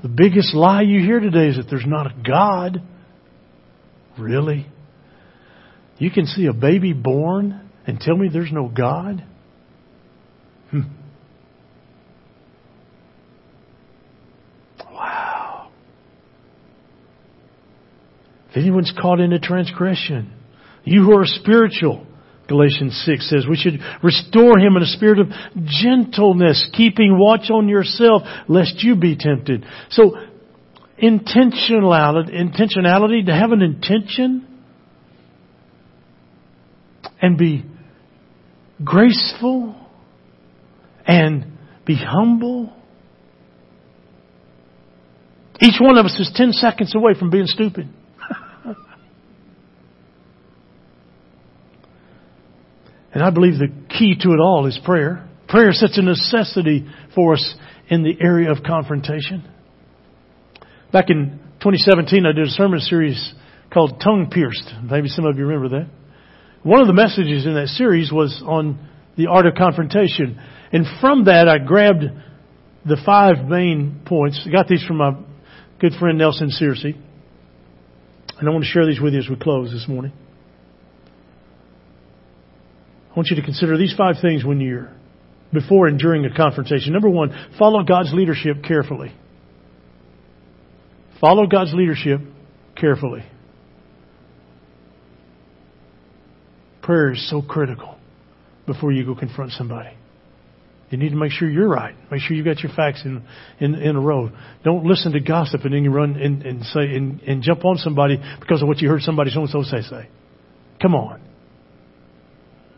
The 0.03 0.09
biggest 0.09 0.53
lie 0.53 0.81
you 0.81 0.99
hear 0.99 1.19
today 1.19 1.47
is 1.47 1.57
that 1.57 1.67
there's 1.69 1.87
not 1.87 2.07
a 2.07 2.13
God. 2.27 2.81
Really? 4.19 4.67
You 5.97 6.11
can 6.11 6.25
see 6.25 6.47
a 6.47 6.53
baby 6.53 6.93
born 6.93 7.69
and 7.87 7.99
tell 7.99 8.15
me 8.15 8.29
there's 8.31 8.51
no 8.51 8.67
God? 8.67 9.23
Hmm. 10.71 10.81
Wow. 14.91 15.71
If 18.49 18.57
anyone's 18.57 18.93
caught 18.99 19.19
in 19.19 19.31
a 19.31 19.39
transgression, 19.39 20.33
you 20.83 21.03
who 21.03 21.17
are 21.17 21.25
spiritual, 21.25 22.05
Galatians 22.47 23.01
6 23.05 23.29
says 23.29 23.45
we 23.49 23.55
should 23.55 23.79
restore 24.03 24.59
him 24.59 24.75
in 24.75 24.83
a 24.83 24.87
spirit 24.87 25.19
of 25.19 25.27
gentleness, 25.63 26.69
keeping 26.73 27.17
watch 27.17 27.49
on 27.49 27.69
yourself 27.69 28.23
lest 28.47 28.83
you 28.83 28.95
be 28.95 29.15
tempted. 29.15 29.65
So, 29.89 30.15
intentionality, 31.01 32.31
intentionality, 32.31 33.25
to 33.25 33.33
have 33.33 33.51
an 33.51 33.61
intention 33.61 34.54
and 37.21 37.37
be 37.37 37.65
graceful 38.83 39.75
and 41.05 41.57
be 41.85 41.95
humble. 41.95 42.73
Each 45.61 45.79
one 45.79 45.97
of 45.97 46.05
us 46.05 46.19
is 46.19 46.31
10 46.35 46.51
seconds 46.53 46.93
away 46.95 47.13
from 47.17 47.29
being 47.29 47.47
stupid. 47.47 47.89
And 53.15 53.23
I 53.23 53.29
believe 53.29 53.53
the 53.57 53.71
key 53.97 54.15
to 54.19 54.29
it 54.33 54.41
all 54.41 54.65
is 54.67 54.77
prayer. 54.83 55.25
Prayer 55.47 55.69
is 55.69 55.79
such 55.79 55.93
a 55.95 56.01
necessity 56.01 56.85
for 57.15 57.35
us 57.35 57.55
in 57.87 58.03
the 58.03 58.13
area 58.19 58.51
of 58.51 58.57
confrontation. 58.61 59.49
Back 60.91 61.09
in 61.09 61.39
2017, 61.61 62.25
I 62.25 62.33
did 62.33 62.45
a 62.45 62.51
sermon 62.51 62.81
series 62.81 63.33
called 63.73 64.01
Tongue 64.03 64.29
Pierced. 64.29 64.69
Maybe 64.83 65.07
some 65.07 65.23
of 65.23 65.37
you 65.37 65.45
remember 65.45 65.79
that. 65.79 65.89
One 66.65 66.81
of 66.81 66.87
the 66.87 66.93
messages 66.93 67.45
in 67.45 67.53
that 67.53 67.67
series 67.67 68.11
was 68.11 68.41
on 68.43 68.79
The 69.17 69.27
art 69.27 69.45
of 69.45 69.53
confrontation. 69.53 70.41
And 70.71 70.87
from 70.99 71.25
that, 71.25 71.47
I 71.47 71.59
grabbed 71.59 72.05
the 72.83 72.97
five 73.05 73.45
main 73.47 74.01
points. 74.03 74.41
I 74.47 74.51
got 74.51 74.67
these 74.67 74.83
from 74.83 74.97
my 74.97 75.11
good 75.79 75.93
friend 75.99 76.17
Nelson 76.17 76.49
Searcy. 76.49 76.95
And 78.39 78.49
I 78.49 78.51
want 78.51 78.63
to 78.63 78.69
share 78.69 78.87
these 78.87 78.99
with 78.99 79.13
you 79.13 79.19
as 79.19 79.29
we 79.29 79.35
close 79.35 79.71
this 79.71 79.87
morning. 79.87 80.11
I 83.11 83.13
want 83.15 83.27
you 83.29 83.35
to 83.35 83.43
consider 83.43 83.77
these 83.77 83.93
five 83.95 84.15
things 84.19 84.43
when 84.43 84.59
you're 84.59 84.91
before 85.53 85.85
and 85.85 85.99
during 85.99 86.25
a 86.25 86.35
confrontation. 86.35 86.93
Number 86.93 87.11
one, 87.11 87.29
follow 87.59 87.83
God's 87.83 88.11
leadership 88.11 88.63
carefully. 88.67 89.13
Follow 91.21 91.45
God's 91.45 91.75
leadership 91.75 92.21
carefully. 92.75 93.23
Prayer 96.85 97.13
is 97.13 97.29
so 97.31 97.41
critical 97.41 97.97
before 98.67 98.91
you 98.91 99.03
go 99.05 99.15
confront 99.15 99.51
somebody. 99.53 99.89
You 100.91 100.99
need 100.99 101.09
to 101.09 101.15
make 101.15 101.31
sure 101.31 101.49
you're 101.49 101.67
right. 101.67 101.95
Make 102.11 102.21
sure 102.21 102.37
you've 102.37 102.45
got 102.45 102.59
your 102.59 102.71
facts 102.75 103.01
in, 103.05 103.23
in, 103.59 103.73
in 103.73 103.95
a 103.95 103.99
row. 103.99 104.29
Don't 104.63 104.85
listen 104.85 105.13
to 105.13 105.19
gossip 105.19 105.61
and 105.65 105.73
then 105.73 105.83
you 105.83 105.89
run 105.89 106.15
and, 106.15 106.43
and 106.43 106.63
say 106.63 106.81
and, 106.81 107.21
and 107.21 107.41
jump 107.41 107.65
on 107.65 107.77
somebody 107.77 108.21
because 108.39 108.61
of 108.61 108.67
what 108.67 108.77
you 108.81 108.89
heard 108.89 109.01
somebody 109.01 109.31
so 109.31 109.41
and 109.41 109.49
so 109.49 109.63
say 109.63 109.81
say. 109.81 110.07
Come 110.79 110.93
on. 110.93 111.21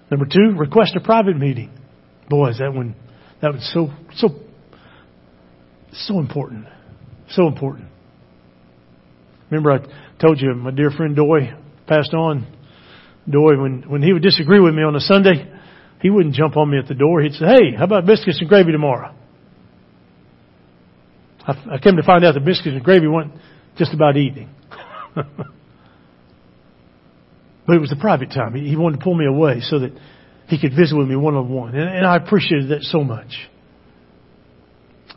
Number 0.10 0.26
two, 0.26 0.56
request 0.58 0.96
a 0.96 1.02
private 1.02 1.36
meeting. 1.36 1.70
Boy, 2.30 2.52
is 2.52 2.60
that 2.60 2.74
one 2.74 2.96
that 3.42 3.52
was 3.52 3.70
so 3.74 3.90
so 4.16 4.30
so 5.92 6.20
important. 6.20 6.66
So 7.32 7.48
important. 7.48 7.90
Remember 9.52 9.74
I 9.74 9.80
told 10.26 10.40
you 10.40 10.56
my 10.56 10.72
dear 10.72 10.92
friend 10.92 11.14
Doy 11.14 11.54
passed 11.88 12.14
on. 12.14 12.57
Doy, 13.30 13.60
when, 13.62 13.84
when 13.88 14.02
he 14.02 14.14
would 14.14 14.24
disagree 14.24 14.60
with 14.60 14.74
me 14.74 14.84
on 14.84 14.96
a 14.96 15.00
Sunday, 15.00 15.52
he 16.02 16.10
wouldn't 16.10 16.36
jump 16.36 16.56
on 16.56 16.70
me 16.70 16.78
at 16.78 16.88
the 16.88 16.94
door. 16.94 17.22
He'd 17.22 17.34
say, 17.34 17.46
Hey, 17.46 17.76
how 17.78 17.84
about 17.84 18.06
biscuits 18.06 18.40
and 18.40 18.48
gravy 18.48 18.72
tomorrow? 18.72 19.14
I, 21.46 21.76
I 21.76 21.78
came 21.80 21.96
to 21.98 22.04
find 22.04 22.24
out 22.24 22.34
that 22.36 22.46
biscuits 22.46 22.76
and 22.76 22.84
gravy 22.84 23.08
weren't 23.08 23.34
just 23.78 23.94
about 23.94 24.18
eating. 24.18 24.50
but 25.16 25.26
it 27.68 27.82
was 27.82 27.92
a 27.92 28.00
private 28.00 28.32
time. 28.32 28.56
He, 28.56 28.70
he 28.70 28.76
wanted 28.76 29.00
to 29.00 29.04
pull 29.04 29.16
me 29.16 29.26
away 29.26 29.60
so 29.62 29.80
that 29.80 29.92
he 30.48 30.60
could 30.60 30.72
visit 30.76 30.98
with 30.98 31.08
me 31.08 31.16
one 31.16 31.36
on 31.36 31.50
one. 31.50 31.76
And 31.76 32.06
I 32.06 32.16
appreciated 32.16 32.70
that 32.70 32.84
so 32.84 33.04
much. 33.04 33.50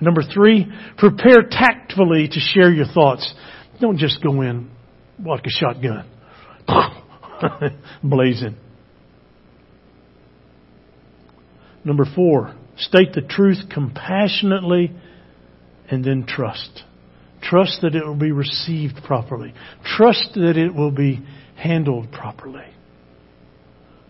Number 0.00 0.22
three, 0.22 0.66
prepare 0.96 1.42
tactfully 1.48 2.28
to 2.28 2.40
share 2.40 2.72
your 2.72 2.86
thoughts. 2.86 3.32
Don't 3.80 3.98
just 3.98 4.22
go 4.22 4.40
in 4.40 4.70
like 5.24 5.44
a 5.44 5.50
shotgun, 5.50 6.08
blazing. 8.02 8.56
Number 11.84 12.04
four, 12.14 12.54
state 12.76 13.12
the 13.14 13.22
truth 13.22 13.58
compassionately 13.72 14.92
and 15.90 16.04
then 16.04 16.26
trust. 16.26 16.82
Trust 17.42 17.80
that 17.82 17.94
it 17.94 18.04
will 18.04 18.18
be 18.18 18.32
received 18.32 19.02
properly. 19.04 19.54
Trust 19.84 20.32
that 20.34 20.56
it 20.56 20.74
will 20.74 20.90
be 20.90 21.24
handled 21.56 22.12
properly. 22.12 22.66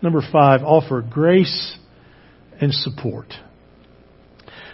Number 0.01 0.21
five, 0.31 0.61
offer 0.63 1.01
grace 1.01 1.77
and 2.59 2.73
support. 2.73 3.27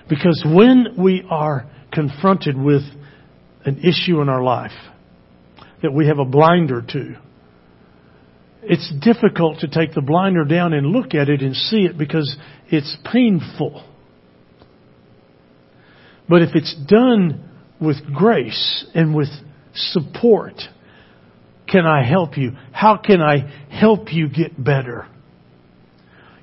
Because 0.10 0.44
when 0.46 0.96
we 0.98 1.24
are 1.30 1.70
confronted 1.92 2.58
with 2.58 2.84
an 3.66 3.80
issue 3.80 4.22
in 4.22 4.30
our 4.30 4.42
life 4.42 4.72
that 5.84 5.92
we 5.94 6.08
have 6.08 6.20
a 6.20 6.26
blinder 6.26 6.82
to, 6.82 7.16
it's 8.70 8.92
difficult 9.02 9.60
to 9.60 9.68
take 9.68 9.94
the 9.94 10.02
blinder 10.02 10.44
down 10.44 10.74
and 10.74 10.88
look 10.88 11.14
at 11.14 11.30
it 11.30 11.42
and 11.42 11.56
see 11.56 11.86
it 11.86 11.98
because 11.98 12.36
it's 12.68 12.98
painful. 13.12 13.84
But 16.28 16.42
if 16.42 16.50
it's 16.54 16.76
done 16.88 17.50
with 17.80 17.98
grace 18.14 18.86
and 18.94 19.16
with 19.16 19.30
support, 19.74 20.56
can 21.68 21.86
I 21.86 22.04
help 22.04 22.38
you? 22.38 22.52
How 22.74 22.98
can 22.98 23.22
I 23.22 23.66
help 23.70 24.12
you 24.12 24.28
get 24.28 24.62
better? 24.62 25.08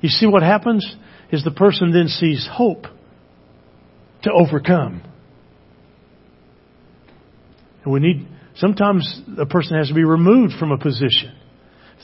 You 0.00 0.08
see 0.08 0.26
what 0.26 0.42
happens 0.42 0.96
is 1.30 1.44
the 1.44 1.50
person 1.50 1.92
then 1.92 2.08
sees 2.08 2.48
hope 2.50 2.86
to 4.22 4.32
overcome. 4.32 5.02
And 7.84 7.92
we 7.92 8.00
need, 8.00 8.26
sometimes 8.56 9.20
a 9.38 9.44
person 9.44 9.76
has 9.76 9.88
to 9.88 9.94
be 9.94 10.04
removed 10.04 10.54
from 10.58 10.72
a 10.72 10.78
position 10.78 11.34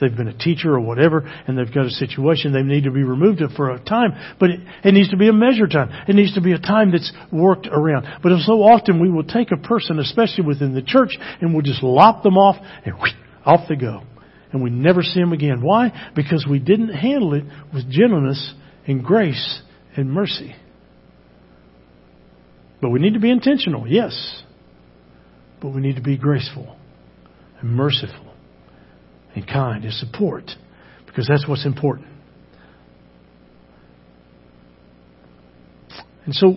they've 0.01 0.17
been 0.17 0.29
a 0.29 0.37
teacher 0.37 0.75
or 0.75 0.81
whatever, 0.81 1.21
and 1.47 1.57
they've 1.57 1.73
got 1.73 1.87
a 1.87 1.91
situation, 1.91 2.53
they 2.53 2.63
need 2.63 2.85
to 2.85 2.91
be 2.91 3.03
removed 3.03 3.41
for 3.57 3.71
a 3.71 3.79
time. 3.79 4.13
But 4.39 4.51
it, 4.51 4.61
it 4.85 4.95
needs 4.95 5.11
to 5.11 5.17
be 5.17 5.29
a 5.29 5.33
measured 5.33 5.71
time. 5.71 5.91
It 6.09 6.15
needs 6.15 6.35
to 6.35 6.41
be 6.41 6.53
a 6.53 6.59
time 6.59 6.93
that's 6.93 7.13
worked 7.31 7.69
around. 7.71 8.07
But 8.23 8.33
so 8.41 8.63
often 8.63 9.01
we 9.01 9.11
will 9.11 9.25
take 9.25 9.53
a 9.53 9.57
person, 9.57 9.99
especially 9.99 10.45
within 10.45 10.75
the 10.75 10.83
church, 10.83 11.17
and 11.41 11.53
we'll 11.53 11.63
just 11.63 11.83
lop 11.83 12.23
them 12.23 12.37
off, 12.37 12.57
and 12.85 12.95
whoosh, 12.95 13.13
off 13.45 13.69
they 13.69 13.77
go. 13.77 14.03
And 14.53 14.63
we 14.63 14.71
never 14.71 15.03
see 15.03 15.21
them 15.21 15.33
again. 15.33 15.63
Why? 15.63 16.11
Because 16.17 16.47
we 16.49 16.59
didn't 16.59 16.93
handle 16.93 17.35
it 17.35 17.45
with 17.73 17.91
gentleness 17.91 18.55
and 18.87 19.05
grace 19.05 19.63
and 19.97 20.11
mercy. 20.11 20.57
But 22.81 22.91
we 22.91 22.99
need 22.99 23.15
to 23.15 23.21
be 23.21 23.31
intentional, 23.31 23.87
yes. 23.87 24.43
But 25.61 25.69
we 25.69 25.83
need 25.83 25.97
to 25.97 26.03
be 26.03 26.17
graceful 26.17 26.77
and 27.61 27.71
merciful 27.71 28.30
and 29.35 29.47
kind 29.47 29.85
and 29.85 29.93
support 29.93 30.51
because 31.07 31.27
that's 31.29 31.47
what's 31.49 31.67
important. 31.67 32.07
And 36.27 36.35
so, 36.35 36.57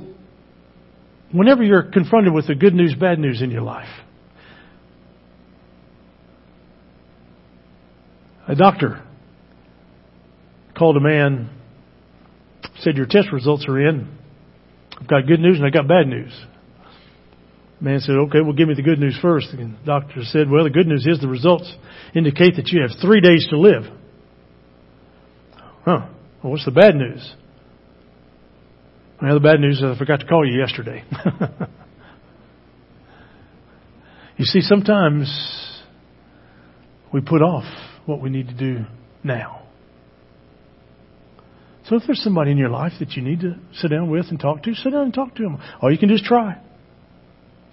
whenever 1.32 1.64
you're 1.64 1.84
confronted 1.84 2.34
with 2.34 2.48
the 2.48 2.56
good 2.56 2.74
news, 2.74 2.96
bad 3.00 3.18
news 3.18 3.42
in 3.42 3.50
your 3.50 3.62
life, 3.62 3.90
a 8.48 8.56
doctor 8.56 9.02
called 10.78 10.98
a 10.98 11.00
man, 11.00 11.50
said, 12.80 12.98
Your 12.98 13.06
test 13.06 13.32
results 13.32 13.66
are 13.68 13.80
in. 13.80 14.18
I've 15.00 15.08
got 15.08 15.28
good 15.28 15.40
news 15.40 15.58
and 15.58 15.66
I've 15.66 15.74
got 15.74 15.88
bad 15.88 16.08
news. 16.08 16.34
Man 17.84 18.00
said, 18.00 18.16
okay, 18.16 18.40
well 18.40 18.54
give 18.54 18.70
me 18.70 18.76
the 18.76 18.82
good 18.82 18.98
news 18.98 19.20
first. 19.22 19.48
And 19.52 19.74
the 19.74 19.86
doctor 19.86 20.24
said, 20.24 20.50
well 20.50 20.64
the 20.64 20.70
good 20.70 20.88
news 20.88 21.06
is 21.06 21.20
the 21.20 21.28
results 21.28 21.70
indicate 22.16 22.56
that 22.56 22.70
you 22.70 22.82
have 22.82 22.92
three 23.02 23.20
days 23.20 23.46
to 23.50 23.60
live. 23.60 23.84
Huh. 25.84 26.08
Well 26.42 26.52
what's 26.54 26.64
the 26.64 26.72
bad 26.72 26.96
news? 26.96 27.36
Well 29.22 29.34
the 29.34 29.42
bad 29.42 29.60
news 29.60 29.80
is 29.80 29.84
I 29.84 29.98
forgot 29.98 30.22
to 30.22 30.26
call 30.26 30.50
you 30.50 30.58
yesterday. 30.58 31.04
you 34.38 34.46
see, 34.46 34.62
sometimes 34.62 35.28
we 37.14 37.20
put 37.20 37.42
off 37.42 37.66
what 38.06 38.22
we 38.22 38.30
need 38.30 38.48
to 38.48 38.56
do 38.56 38.86
now. 39.26 39.64
So 41.88 41.98
if 41.98 42.04
there's 42.08 42.24
somebody 42.24 42.52
in 42.52 42.58
your 42.58 42.70
life 42.70 42.94
that 43.02 43.12
you 43.12 43.22
need 43.22 43.42
to 43.42 43.58
sit 43.74 43.90
down 43.90 44.10
with 44.10 44.28
and 44.30 44.40
talk 44.40 44.64
to, 44.64 44.74
sit 44.74 44.92
down 44.92 45.02
and 45.04 45.14
talk 45.14 45.36
to 45.36 45.44
them. 45.44 45.58
All 45.82 45.92
you 45.92 45.98
can 45.98 46.08
do 46.08 46.16
is 46.16 46.24
try. 46.26 46.62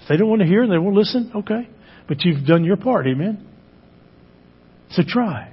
If 0.03 0.09
they 0.09 0.17
don't 0.17 0.29
want 0.29 0.43
to 0.43 0.49
hear, 0.49 0.63
and 0.63 0.73
they 0.73 0.79
won't 0.79 0.97
listen, 0.97 1.33
okay. 1.35 1.69
But 2.09 2.25
you've 2.25 2.47
done 2.47 2.65
your 2.65 2.77
part, 2.77 3.07
amen? 3.07 3.47
So 4.91 5.03
try. 5.07 5.53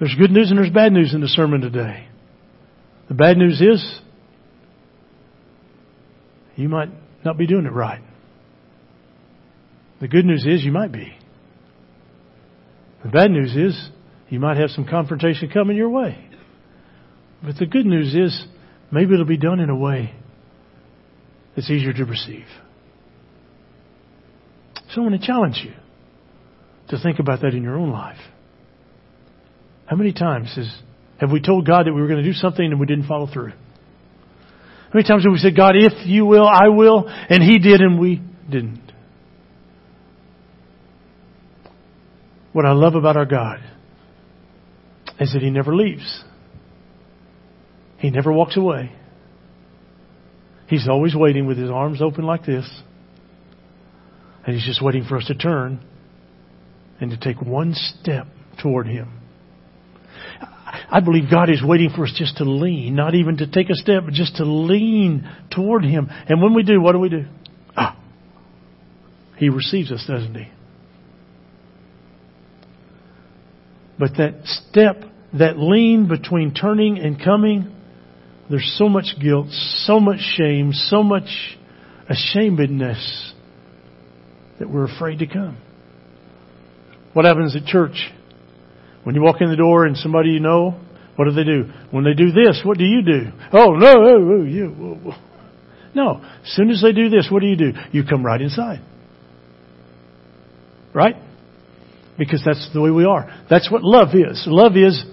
There's 0.00 0.14
good 0.18 0.32
news 0.32 0.50
and 0.50 0.58
there's 0.58 0.70
bad 0.70 0.92
news 0.92 1.14
in 1.14 1.20
the 1.20 1.28
sermon 1.28 1.60
today. 1.60 2.08
The 3.08 3.14
bad 3.14 3.36
news 3.36 3.60
is 3.60 4.00
you 6.56 6.68
might 6.68 6.88
not 7.24 7.38
be 7.38 7.46
doing 7.46 7.64
it 7.64 7.72
right. 7.72 8.02
The 10.00 10.08
good 10.08 10.24
news 10.24 10.44
is 10.44 10.64
you 10.64 10.72
might 10.72 10.90
be. 10.90 11.16
The 13.04 13.10
bad 13.10 13.30
news 13.30 13.54
is 13.54 13.90
you 14.28 14.40
might 14.40 14.56
have 14.56 14.70
some 14.70 14.84
confrontation 14.84 15.50
coming 15.50 15.76
your 15.76 15.90
way. 15.90 16.28
But 17.42 17.56
the 17.56 17.66
good 17.66 17.86
news 17.86 18.14
is 18.14 18.46
maybe 18.90 19.14
it'll 19.14 19.26
be 19.26 19.36
done 19.36 19.60
in 19.60 19.70
a 19.70 19.76
way 19.76 20.12
it's 21.56 21.70
easier 21.70 21.92
to 21.92 22.04
receive. 22.04 22.46
So 24.90 25.00
I 25.00 25.04
want 25.04 25.20
to 25.20 25.26
challenge 25.26 25.60
you 25.64 25.72
to 26.88 26.98
think 26.98 27.18
about 27.18 27.40
that 27.42 27.54
in 27.54 27.62
your 27.62 27.76
own 27.76 27.90
life. 27.90 28.18
How 29.86 29.96
many 29.96 30.12
times 30.12 30.52
has, 30.56 30.72
have 31.18 31.30
we 31.30 31.40
told 31.40 31.66
God 31.66 31.86
that 31.86 31.92
we 31.92 32.00
were 32.00 32.08
going 32.08 32.22
to 32.22 32.28
do 32.28 32.32
something 32.32 32.64
and 32.64 32.78
we 32.78 32.86
didn't 32.86 33.06
follow 33.06 33.26
through? 33.26 33.50
How 33.50 34.98
many 34.98 35.08
times 35.08 35.24
have 35.24 35.32
we 35.32 35.38
said, 35.38 35.56
God, 35.56 35.74
if 35.76 36.06
you 36.06 36.24
will, 36.24 36.46
I 36.46 36.68
will, 36.68 37.04
and 37.08 37.42
He 37.42 37.58
did 37.58 37.80
and 37.80 37.98
we 37.98 38.22
didn't? 38.48 38.92
What 42.52 42.64
I 42.64 42.72
love 42.72 42.94
about 42.94 43.16
our 43.16 43.26
God 43.26 43.58
is 45.18 45.32
that 45.32 45.42
He 45.42 45.50
never 45.50 45.74
leaves. 45.74 46.22
He 47.98 48.10
never 48.10 48.32
walks 48.32 48.56
away. 48.56 48.92
He's 50.66 50.88
always 50.88 51.14
waiting 51.14 51.46
with 51.46 51.58
his 51.58 51.70
arms 51.70 52.00
open 52.00 52.24
like 52.24 52.44
this. 52.44 52.68
And 54.46 54.54
he's 54.54 54.64
just 54.64 54.82
waiting 54.82 55.04
for 55.04 55.16
us 55.16 55.26
to 55.26 55.34
turn 55.34 55.84
and 57.00 57.10
to 57.10 57.16
take 57.16 57.40
one 57.40 57.74
step 57.74 58.26
toward 58.62 58.86
him. 58.86 59.20
I 60.90 61.00
believe 61.00 61.30
God 61.30 61.50
is 61.50 61.62
waiting 61.62 61.90
for 61.90 62.04
us 62.04 62.12
just 62.16 62.38
to 62.38 62.44
lean, 62.44 62.94
not 62.94 63.14
even 63.14 63.36
to 63.38 63.46
take 63.46 63.70
a 63.70 63.74
step, 63.74 64.04
but 64.04 64.14
just 64.14 64.36
to 64.36 64.44
lean 64.44 65.28
toward 65.50 65.84
Him. 65.84 66.08
And 66.10 66.42
when 66.42 66.54
we 66.54 66.62
do, 66.62 66.80
what 66.80 66.92
do 66.92 66.98
we 66.98 67.08
do? 67.08 67.26
Ah, 67.76 67.98
He 69.36 69.48
receives 69.48 69.90
us, 69.92 70.04
doesn't 70.06 70.34
He? 70.34 70.48
But 73.98 74.16
that 74.18 74.40
step, 74.44 75.04
that 75.38 75.58
lean 75.58 76.08
between 76.08 76.54
turning 76.54 76.98
and 76.98 77.22
coming, 77.22 77.73
there's 78.50 78.74
so 78.78 78.88
much 78.88 79.14
guilt, 79.20 79.48
so 79.50 80.00
much 80.00 80.20
shame, 80.20 80.72
so 80.72 81.02
much 81.02 81.58
ashamedness 82.10 83.32
that 84.58 84.68
we're 84.68 84.84
afraid 84.84 85.20
to 85.20 85.26
come. 85.26 85.58
What 87.12 87.24
happens 87.24 87.56
at 87.56 87.64
church? 87.64 88.10
When 89.04 89.14
you 89.14 89.22
walk 89.22 89.40
in 89.40 89.50
the 89.50 89.56
door 89.56 89.86
and 89.86 89.96
somebody 89.96 90.30
you 90.30 90.40
know, 90.40 90.80
what 91.16 91.26
do 91.26 91.32
they 91.32 91.44
do? 91.44 91.70
When 91.90 92.04
they 92.04 92.14
do 92.14 92.32
this, 92.32 92.60
what 92.64 92.76
do 92.76 92.84
you 92.84 93.02
do? 93.02 93.30
Oh, 93.52 93.72
no, 93.72 93.92
oh, 93.92 94.40
oh, 94.40 94.44
you. 94.44 94.68
Whoa. 94.68 95.14
No. 95.94 96.20
As 96.42 96.50
soon 96.50 96.70
as 96.70 96.82
they 96.82 96.92
do 96.92 97.08
this, 97.08 97.28
what 97.30 97.40
do 97.40 97.46
you 97.46 97.56
do? 97.56 97.72
You 97.92 98.02
come 98.04 98.24
right 98.24 98.40
inside. 98.40 98.80
Right? 100.92 101.14
Because 102.18 102.42
that's 102.44 102.68
the 102.72 102.80
way 102.80 102.90
we 102.90 103.04
are. 103.04 103.44
That's 103.48 103.70
what 103.70 103.82
love 103.82 104.08
is. 104.14 104.44
Love 104.46 104.76
is, 104.76 105.04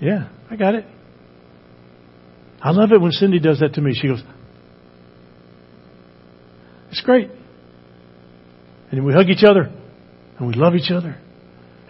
yeah, 0.00 0.28
I 0.54 0.56
got 0.56 0.76
it. 0.76 0.86
I 2.62 2.70
love 2.70 2.92
it 2.92 3.00
when 3.00 3.10
Cindy 3.10 3.40
does 3.40 3.58
that 3.58 3.74
to 3.74 3.80
me. 3.80 3.92
She 4.00 4.06
goes, 4.06 4.22
it's 6.92 7.00
great. 7.00 7.28
And 8.92 9.04
we 9.04 9.12
hug 9.12 9.28
each 9.28 9.42
other 9.42 9.72
and 10.38 10.46
we 10.46 10.54
love 10.54 10.76
each 10.76 10.92
other 10.92 11.18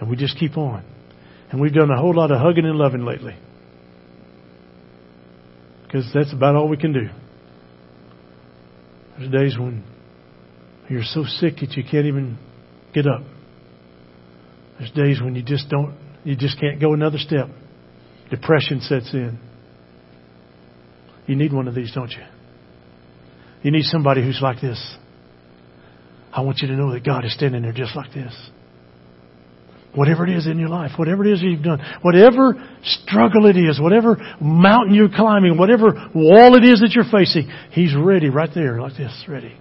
and 0.01 0.09
we 0.09 0.17
just 0.17 0.39
keep 0.39 0.57
on. 0.57 0.83
And 1.51 1.61
we've 1.61 1.75
done 1.75 1.91
a 1.91 2.01
whole 2.01 2.15
lot 2.15 2.31
of 2.31 2.41
hugging 2.41 2.65
and 2.65 2.77
loving 2.77 3.05
lately. 3.05 3.37
Because 5.83 6.11
that's 6.15 6.33
about 6.33 6.57
all 6.57 6.67
we 6.67 6.79
can 6.79 6.95
do. 6.95 7.09
There's 9.19 9.31
days 9.31 9.59
when 9.59 9.85
you're 10.89 11.03
so 11.05 11.25
sick 11.25 11.57
that 11.61 11.73
you 11.73 11.83
can't 11.83 12.07
even 12.07 12.39
get 12.95 13.07
up. 13.07 13.25
There's 14.79 14.91
days 14.93 15.21
when 15.23 15.35
you 15.35 15.43
just 15.43 15.69
don't, 15.69 15.95
you 16.25 16.35
just 16.35 16.59
can't 16.59 16.81
go 16.81 16.95
another 16.95 17.19
step. 17.19 17.51
Depression 18.35 18.81
sets 18.81 19.13
in. 19.13 19.39
You 21.27 21.37
need 21.37 21.53
one 21.53 21.69
of 21.69 21.75
these, 21.75 21.93
don't 21.93 22.11
you? 22.11 22.25
You 23.63 23.71
need 23.71 23.85
somebody 23.85 24.23
who's 24.25 24.41
like 24.43 24.61
this. 24.61 24.97
I 26.33 26.41
want 26.41 26.59
you 26.59 26.69
to 26.69 26.75
know 26.75 26.93
that 26.93 27.05
God 27.05 27.25
is 27.25 27.33
standing 27.33 27.63
there 27.63 27.73
just 27.73 27.95
like 27.95 28.13
this. 28.13 28.35
Whatever 29.95 30.27
it 30.27 30.37
is 30.37 30.49
in 30.49 30.59
your 30.59 30.69
life, 30.69 30.91
whatever 30.97 31.25
it 31.25 31.33
is 31.33 31.43
you've 31.43 31.63
done, 31.63 31.79
whatever 32.03 32.55
struggle 32.83 33.47
it 33.47 33.57
is, 33.57 33.81
whatever 33.81 34.17
mountain 34.41 34.97
you're 34.97 35.09
climbing, 35.09 35.57
whatever 35.57 36.11
wall 36.13 36.57
it 36.57 36.65
is 36.65 36.81
that 36.81 36.91
you're 36.93 37.05
facing, 37.05 37.49
He's 37.71 37.95
ready 37.97 38.31
right 38.31 38.51
there, 38.53 38.81
like 38.81 38.97
this, 38.97 39.25
ready. 39.29 39.57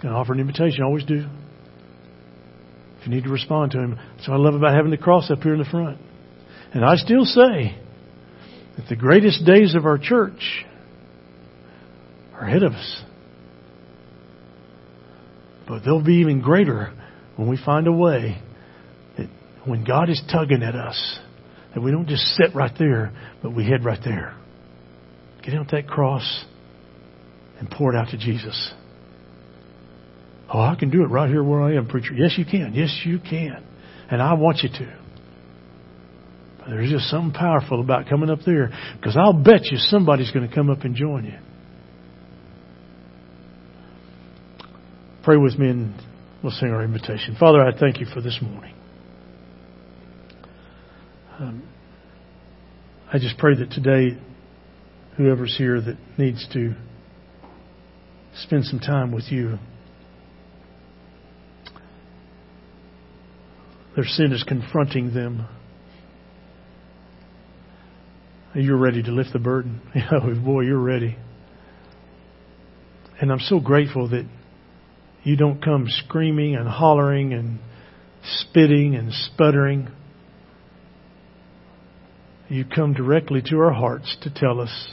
Can 0.00 0.10
offer 0.10 0.32
an 0.34 0.38
invitation, 0.38 0.84
always 0.84 1.04
do. 1.04 1.26
If 3.00 3.08
you 3.08 3.12
need 3.12 3.24
to 3.24 3.30
respond 3.30 3.72
to 3.72 3.80
Him. 3.80 3.98
That's 4.16 4.28
what 4.28 4.34
I 4.34 4.38
love 4.38 4.54
about 4.54 4.74
having 4.76 4.92
the 4.92 4.96
cross 4.96 5.28
up 5.32 5.40
here 5.42 5.54
in 5.54 5.58
the 5.58 5.68
front. 5.68 5.98
And 6.74 6.84
I 6.84 6.96
still 6.96 7.24
say 7.24 7.78
that 8.76 8.88
the 8.88 8.96
greatest 8.96 9.44
days 9.44 9.74
of 9.74 9.86
our 9.86 9.98
church 9.98 10.64
are 12.34 12.42
ahead 12.42 12.62
of 12.62 12.72
us. 12.72 13.02
But 15.66 15.84
they'll 15.84 16.04
be 16.04 16.16
even 16.16 16.40
greater 16.40 16.92
when 17.36 17.48
we 17.48 17.58
find 17.62 17.86
a 17.86 17.92
way 17.92 18.40
that 19.16 19.28
when 19.64 19.84
God 19.84 20.08
is 20.08 20.22
tugging 20.30 20.62
at 20.62 20.74
us, 20.74 21.18
that 21.74 21.82
we 21.82 21.90
don't 21.90 22.08
just 22.08 22.22
sit 22.36 22.54
right 22.54 22.72
there, 22.78 23.12
but 23.42 23.54
we 23.54 23.64
head 23.64 23.84
right 23.84 24.00
there. 24.04 24.34
Get 25.44 25.54
out 25.54 25.70
that 25.70 25.86
cross 25.86 26.44
and 27.58 27.70
pour 27.70 27.94
it 27.94 27.98
out 27.98 28.08
to 28.08 28.18
Jesus. 28.18 28.72
Oh, 30.52 30.60
I 30.60 30.76
can 30.78 30.90
do 30.90 31.02
it 31.02 31.08
right 31.08 31.28
here 31.28 31.44
where 31.44 31.62
I 31.62 31.74
am, 31.74 31.88
preacher. 31.88 32.14
Yes, 32.14 32.34
you 32.38 32.44
can. 32.44 32.72
Yes, 32.74 33.02
you 33.04 33.18
can. 33.18 33.62
And 34.10 34.22
I 34.22 34.34
want 34.34 34.58
you 34.62 34.70
to. 34.70 34.97
There's 36.68 36.90
just 36.90 37.08
something 37.08 37.32
powerful 37.32 37.80
about 37.80 38.08
coming 38.08 38.28
up 38.28 38.40
there 38.44 38.70
because 38.96 39.16
I'll 39.16 39.32
bet 39.32 39.64
you 39.70 39.78
somebody's 39.78 40.30
going 40.30 40.46
to 40.46 40.54
come 40.54 40.68
up 40.68 40.82
and 40.82 40.94
join 40.94 41.24
you. 41.24 41.38
Pray 45.24 45.36
with 45.38 45.58
me 45.58 45.70
and 45.70 45.94
we'll 46.42 46.52
sing 46.52 46.68
our 46.68 46.84
invitation. 46.84 47.36
Father, 47.40 47.60
I 47.60 47.76
thank 47.78 48.00
you 48.00 48.06
for 48.12 48.20
this 48.20 48.38
morning. 48.42 48.74
Um, 51.38 51.62
I 53.12 53.18
just 53.18 53.38
pray 53.38 53.54
that 53.56 53.70
today, 53.70 54.18
whoever's 55.16 55.56
here 55.56 55.80
that 55.80 55.96
needs 56.18 56.46
to 56.52 56.74
spend 58.42 58.66
some 58.66 58.78
time 58.78 59.10
with 59.10 59.24
you, 59.30 59.58
their 63.96 64.04
sin 64.04 64.32
is 64.32 64.44
confronting 64.44 65.14
them. 65.14 65.46
You're 68.54 68.78
ready 68.78 69.02
to 69.02 69.10
lift 69.10 69.32
the 69.32 69.38
burden. 69.38 69.80
Boy, 70.44 70.62
you're 70.62 70.78
ready. 70.78 71.16
And 73.20 73.30
I'm 73.30 73.40
so 73.40 73.60
grateful 73.60 74.08
that 74.08 74.26
you 75.22 75.36
don't 75.36 75.62
come 75.62 75.86
screaming 75.88 76.54
and 76.54 76.68
hollering 76.68 77.34
and 77.34 77.58
spitting 78.22 78.94
and 78.94 79.12
sputtering. 79.12 79.88
You 82.48 82.64
come 82.64 82.94
directly 82.94 83.42
to 83.50 83.58
our 83.58 83.72
hearts 83.72 84.16
to 84.22 84.32
tell 84.32 84.60
us. 84.60 84.88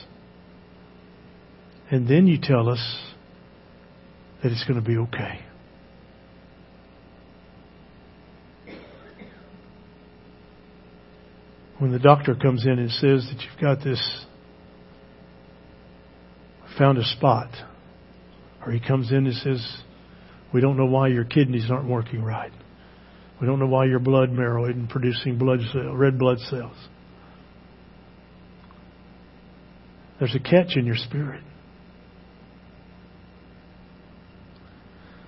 And 1.89 2.07
then 2.07 2.27
you 2.27 2.37
tell 2.41 2.67
us 2.67 3.13
that 4.43 4.51
it's 4.51 4.65
going 4.65 4.81
to 4.81 4.85
be 4.85 4.97
okay. 4.97 5.39
When 11.77 11.91
the 11.91 11.99
doctor 11.99 12.35
comes 12.35 12.65
in 12.65 12.79
and 12.79 12.89
says 12.89 13.27
that 13.29 13.41
you've 13.41 13.61
got 13.61 13.83
this, 13.83 14.25
found 16.77 16.97
a 16.97 17.03
spot, 17.03 17.49
or 18.65 18.71
he 18.71 18.79
comes 18.79 19.11
in 19.11 19.27
and 19.27 19.35
says, 19.35 19.77
we 20.53 20.61
don't 20.61 20.77
know 20.77 20.85
why 20.85 21.09
your 21.09 21.25
kidneys 21.25 21.69
aren't 21.69 21.89
working 21.89 22.23
right. 22.23 22.51
We 23.41 23.47
don't 23.47 23.59
know 23.59 23.67
why 23.67 23.85
your 23.85 23.99
blood 23.99 24.31
marrow 24.31 24.69
isn't 24.69 24.89
producing 24.89 25.37
blood 25.37 25.59
cell, 25.73 25.93
red 25.93 26.17
blood 26.17 26.39
cells. 26.39 26.77
There's 30.19 30.35
a 30.35 30.39
catch 30.39 30.77
in 30.77 30.85
your 30.85 30.95
spirit. 30.95 31.43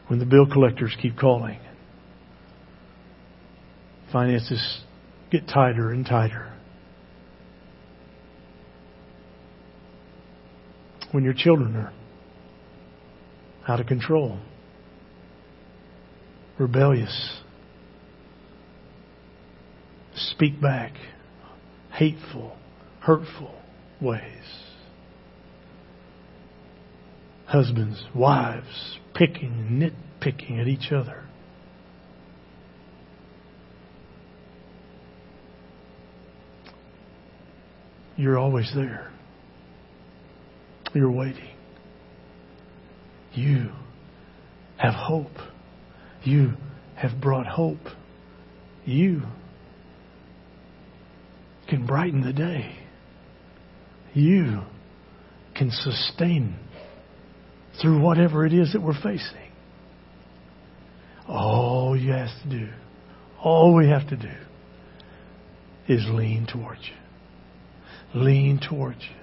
When 0.08 0.20
the 0.20 0.26
bill 0.26 0.48
collectors 0.50 0.96
keep 1.02 1.18
calling, 1.18 1.60
finances 4.14 4.82
get 5.32 5.48
tighter 5.48 5.92
and 5.92 6.06
tighter. 6.06 6.54
When 11.12 11.24
your 11.24 11.34
children 11.34 11.76
are 11.76 11.94
out 13.68 13.80
of 13.80 13.88
control 13.88 14.40
rebellious, 16.58 17.40
speak 20.16 20.60
back, 20.60 20.94
hateful, 21.92 22.58
hurtful 23.02 23.54
ways. 24.02 24.22
Husbands, 27.46 28.04
wives, 28.14 28.98
picking, 29.14 29.92
nitpicking 30.22 30.60
at 30.60 30.68
each 30.68 30.92
other. 30.92 31.27
You're 38.18 38.38
always 38.38 38.72
there. 38.76 39.12
You're 40.94 41.12
waiting. 41.12 41.54
You 43.34 43.70
have 44.78 44.96
hope. 44.96 45.38
You 46.24 46.54
have 46.96 47.22
brought 47.22 47.46
hope. 47.46 47.78
You 48.86 49.22
can 51.70 51.86
brighten 51.86 52.22
the 52.22 52.34
day. 52.34 52.76
You 54.14 54.62
can 55.56 55.70
sustain 55.72 56.56
through 57.80 58.02
whatever 58.02 58.46
it 58.46 58.54
is 58.54 58.74
that 58.74 58.82
we're 58.82 58.94
facing. 58.96 59.52
All 61.28 61.96
you 61.96 62.14
have 62.14 62.30
to 62.44 62.50
do, 62.50 62.70
all 63.44 63.76
we 63.76 63.90
have 63.90 64.08
to 64.10 64.16
do 64.16 64.34
is 65.88 66.04
lean 66.10 66.48
towards 66.52 66.82
you. 66.82 67.07
Lean 68.24 68.60
towards 68.60 69.02
you. 69.02 69.16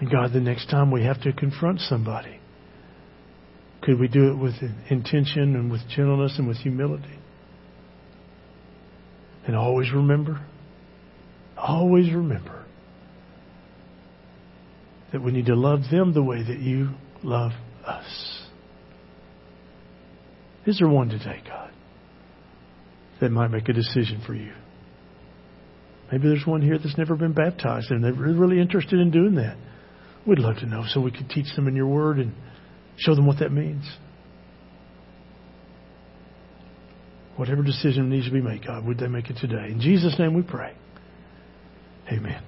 And 0.00 0.10
God, 0.10 0.32
the 0.32 0.40
next 0.40 0.68
time 0.68 0.90
we 0.90 1.04
have 1.04 1.20
to 1.22 1.32
confront 1.32 1.80
somebody, 1.80 2.40
could 3.82 3.98
we 3.98 4.08
do 4.08 4.30
it 4.30 4.36
with 4.36 4.54
intention 4.90 5.54
and 5.56 5.70
with 5.70 5.80
gentleness 5.88 6.34
and 6.38 6.46
with 6.46 6.56
humility? 6.58 7.18
And 9.46 9.56
always 9.56 9.92
remember, 9.92 10.44
always 11.56 12.12
remember 12.12 12.64
that 15.12 15.20
we 15.20 15.32
need 15.32 15.46
to 15.46 15.56
love 15.56 15.80
them 15.90 16.14
the 16.14 16.22
way 16.22 16.42
that 16.42 16.58
you 16.58 16.90
love 17.22 17.52
us. 17.84 18.42
Is 20.64 20.78
there 20.78 20.88
one 20.88 21.08
today, 21.08 21.42
God, 21.46 21.70
that 23.20 23.30
might 23.30 23.50
make 23.50 23.68
a 23.68 23.72
decision 23.72 24.22
for 24.24 24.34
you? 24.34 24.52
Maybe 26.12 26.28
there's 26.28 26.46
one 26.46 26.60
here 26.60 26.78
that's 26.78 26.98
never 26.98 27.16
been 27.16 27.32
baptized 27.32 27.90
and 27.90 28.04
they're 28.04 28.12
really 28.12 28.60
interested 28.60 29.00
in 29.00 29.10
doing 29.10 29.36
that. 29.36 29.56
We'd 30.26 30.38
love 30.38 30.56
to 30.56 30.66
know 30.66 30.84
so 30.86 31.00
we 31.00 31.10
could 31.10 31.30
teach 31.30 31.46
them 31.56 31.66
in 31.66 31.74
your 31.74 31.86
word 31.86 32.18
and 32.18 32.34
show 32.98 33.14
them 33.14 33.26
what 33.26 33.38
that 33.38 33.50
means. 33.50 33.90
Whatever 37.36 37.62
decision 37.62 38.10
needs 38.10 38.26
to 38.26 38.32
be 38.32 38.42
made, 38.42 38.64
God, 38.64 38.86
would 38.86 38.98
they 38.98 39.06
make 39.06 39.30
it 39.30 39.38
today? 39.40 39.68
In 39.70 39.80
Jesus' 39.80 40.14
name 40.18 40.34
we 40.34 40.42
pray. 40.42 40.74
Amen. 42.12 42.42